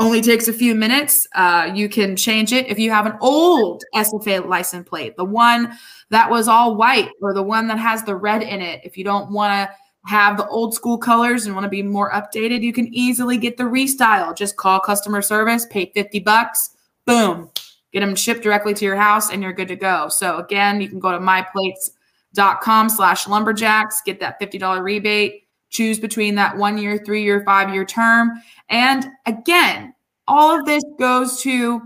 [0.01, 1.27] Only takes a few minutes.
[1.35, 5.77] Uh, you can change it if you have an old SFA license plate, the one
[6.11, 8.81] that was all white or the one that has the red in it.
[8.85, 9.75] If you don't want to
[10.09, 13.57] have the old school colors and want to be more updated, you can easily get
[13.57, 14.37] the restyle.
[14.37, 16.71] Just call customer service, pay 50 bucks,
[17.05, 17.51] boom,
[17.93, 20.09] get them shipped directly to your house and you're good to go.
[20.09, 26.35] So again, you can go to myplates.com slash lumberjacks, get that $50 rebate, choose between
[26.37, 28.31] that one year, three year, five year term.
[28.69, 29.95] And again,
[30.27, 31.79] all of this goes to,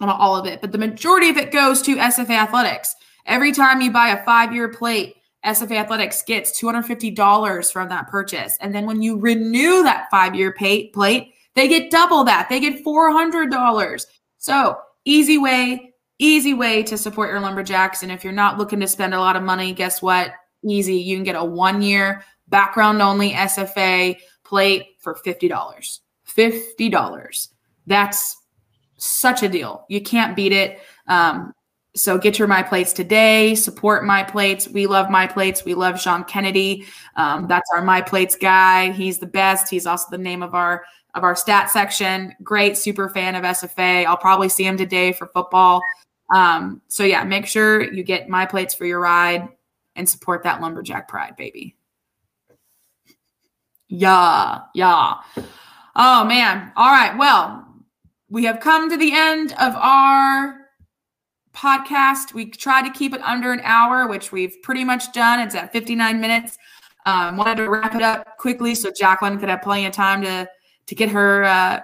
[0.00, 2.94] well, not all of it, but the majority of it goes to SFA Athletics.
[3.26, 8.56] Every time you buy a five year plate, SFA Athletics gets $250 from that purchase.
[8.60, 12.48] And then when you renew that five year plate, they get double that.
[12.48, 14.06] They get $400.
[14.38, 18.02] So easy way, easy way to support your lumberjacks.
[18.02, 20.32] And if you're not looking to spend a lot of money, guess what?
[20.64, 20.96] Easy.
[20.96, 25.50] You can get a one year background only SFA plate for $50.
[26.28, 27.48] $50.
[27.86, 28.36] That's
[28.96, 29.86] such a deal.
[29.88, 30.80] You can't beat it.
[31.06, 31.54] Um,
[31.96, 33.54] so get your my plates today.
[33.54, 34.68] Support my plates.
[34.68, 35.64] We love my plates.
[35.64, 36.86] We love Sean Kennedy.
[37.16, 38.92] Um, that's our my plates guy.
[38.92, 39.68] He's the best.
[39.68, 40.84] He's also the name of our
[41.14, 42.34] of our stat section.
[42.42, 44.04] Great super fan of SFA.
[44.06, 45.80] I'll probably see him today for football.
[46.34, 49.48] Um, so yeah, make sure you get my plates for your ride
[49.96, 51.76] and support that lumberjack pride, baby.
[53.88, 55.14] Yeah, yeah.
[55.96, 56.72] Oh man.
[56.76, 57.16] All right.
[57.18, 57.66] Well,
[58.28, 60.60] we have come to the end of our
[61.52, 62.32] podcast.
[62.32, 65.40] We try to keep it under an hour, which we've pretty much done.
[65.40, 66.56] It's at 59 minutes.
[67.06, 70.48] Um, wanted to wrap it up quickly so Jacqueline could have plenty of time to
[70.86, 71.80] to get her uh,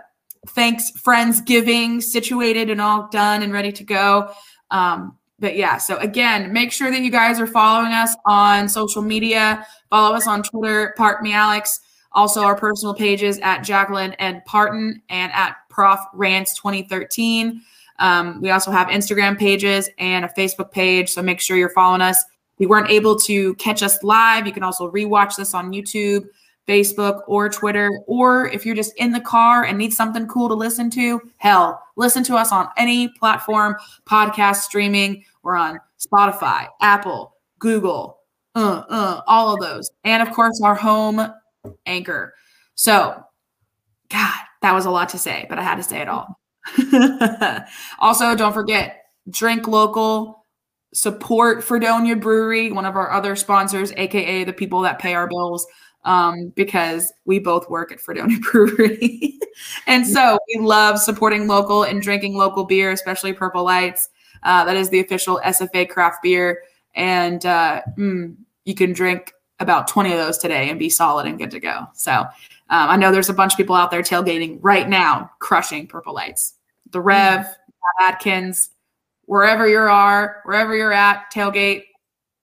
[0.49, 4.31] thanks friends giving situated and all done and ready to go.
[4.71, 9.03] Um, but yeah, so again, make sure that you guys are following us on social
[9.03, 9.67] media.
[9.91, 11.81] Follow us on Twitter, Part Me Alex.
[12.13, 17.61] Also, our personal pages at Jacqueline and Parton and at Prof Rants 2013.
[17.99, 22.01] Um, we also have Instagram pages and a Facebook page, so make sure you're following
[22.01, 22.17] us.
[22.55, 26.27] If you weren't able to catch us live, you can also rewatch this on YouTube,
[26.67, 27.91] Facebook, or Twitter.
[28.07, 31.83] Or if you're just in the car and need something cool to listen to, hell,
[31.97, 35.25] listen to us on any platform, podcast streaming.
[35.43, 38.21] We're on Spotify, Apple, Google,
[38.55, 39.91] uh, uh, all of those.
[40.05, 41.33] And of course, our home
[41.87, 42.35] anchor.
[42.75, 43.23] So,
[44.11, 46.39] God, that was a lot to say, but I had to say it all.
[47.99, 50.45] also, don't forget drink local,
[50.95, 55.67] support Fredonia Brewery, one of our other sponsors, aka the people that pay our bills,
[56.07, 59.39] um, because we both work at Fredonia Brewery.
[59.87, 64.09] and so we love supporting local and drinking local beer, especially Purple Lights.
[64.45, 66.63] Uh, that is the official SFA craft beer.
[66.95, 71.39] And uh, mm, you can drink about 20 of those today and be solid and
[71.39, 71.87] good to go.
[71.95, 72.29] So um,
[72.69, 76.55] I know there's a bunch of people out there tailgating right now, crushing Purple Lights.
[76.93, 78.05] The Rev, mm-hmm.
[78.05, 78.71] Atkins,
[79.25, 81.85] wherever you are, wherever you're at, tailgate,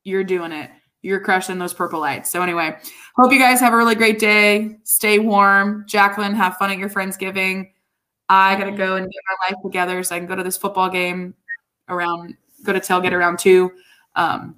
[0.04, 0.70] you're doing it.
[1.04, 2.32] You're crushing those purple lights.
[2.32, 2.78] So anyway,
[3.16, 4.78] hope you guys have a really great day.
[4.84, 5.86] Stay warm.
[5.88, 7.70] Jacqueline, have fun at your Friendsgiving.
[8.30, 10.90] I gotta go and get my life together so I can go to this football
[10.90, 11.36] game
[11.90, 13.72] around, go to tailgate around two.
[14.16, 14.56] Um,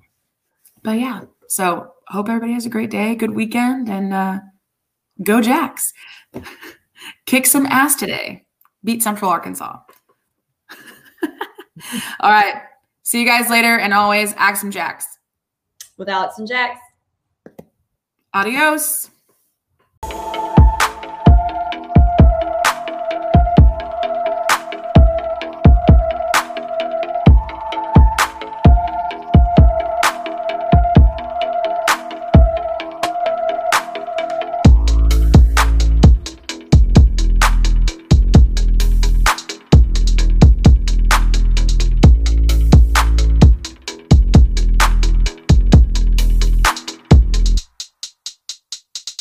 [0.84, 4.40] but yeah, so hope everybody has a great day, good weekend, and uh,
[5.24, 5.92] go Jacks.
[7.26, 8.46] Kick some ass today.
[8.84, 9.80] Beat Central Arkansas.
[12.20, 12.62] All right.
[13.04, 13.78] See you guys later.
[13.78, 15.15] And always axe 'em Jacks.
[15.98, 16.80] With Alex and Jax.
[18.34, 19.10] Adios.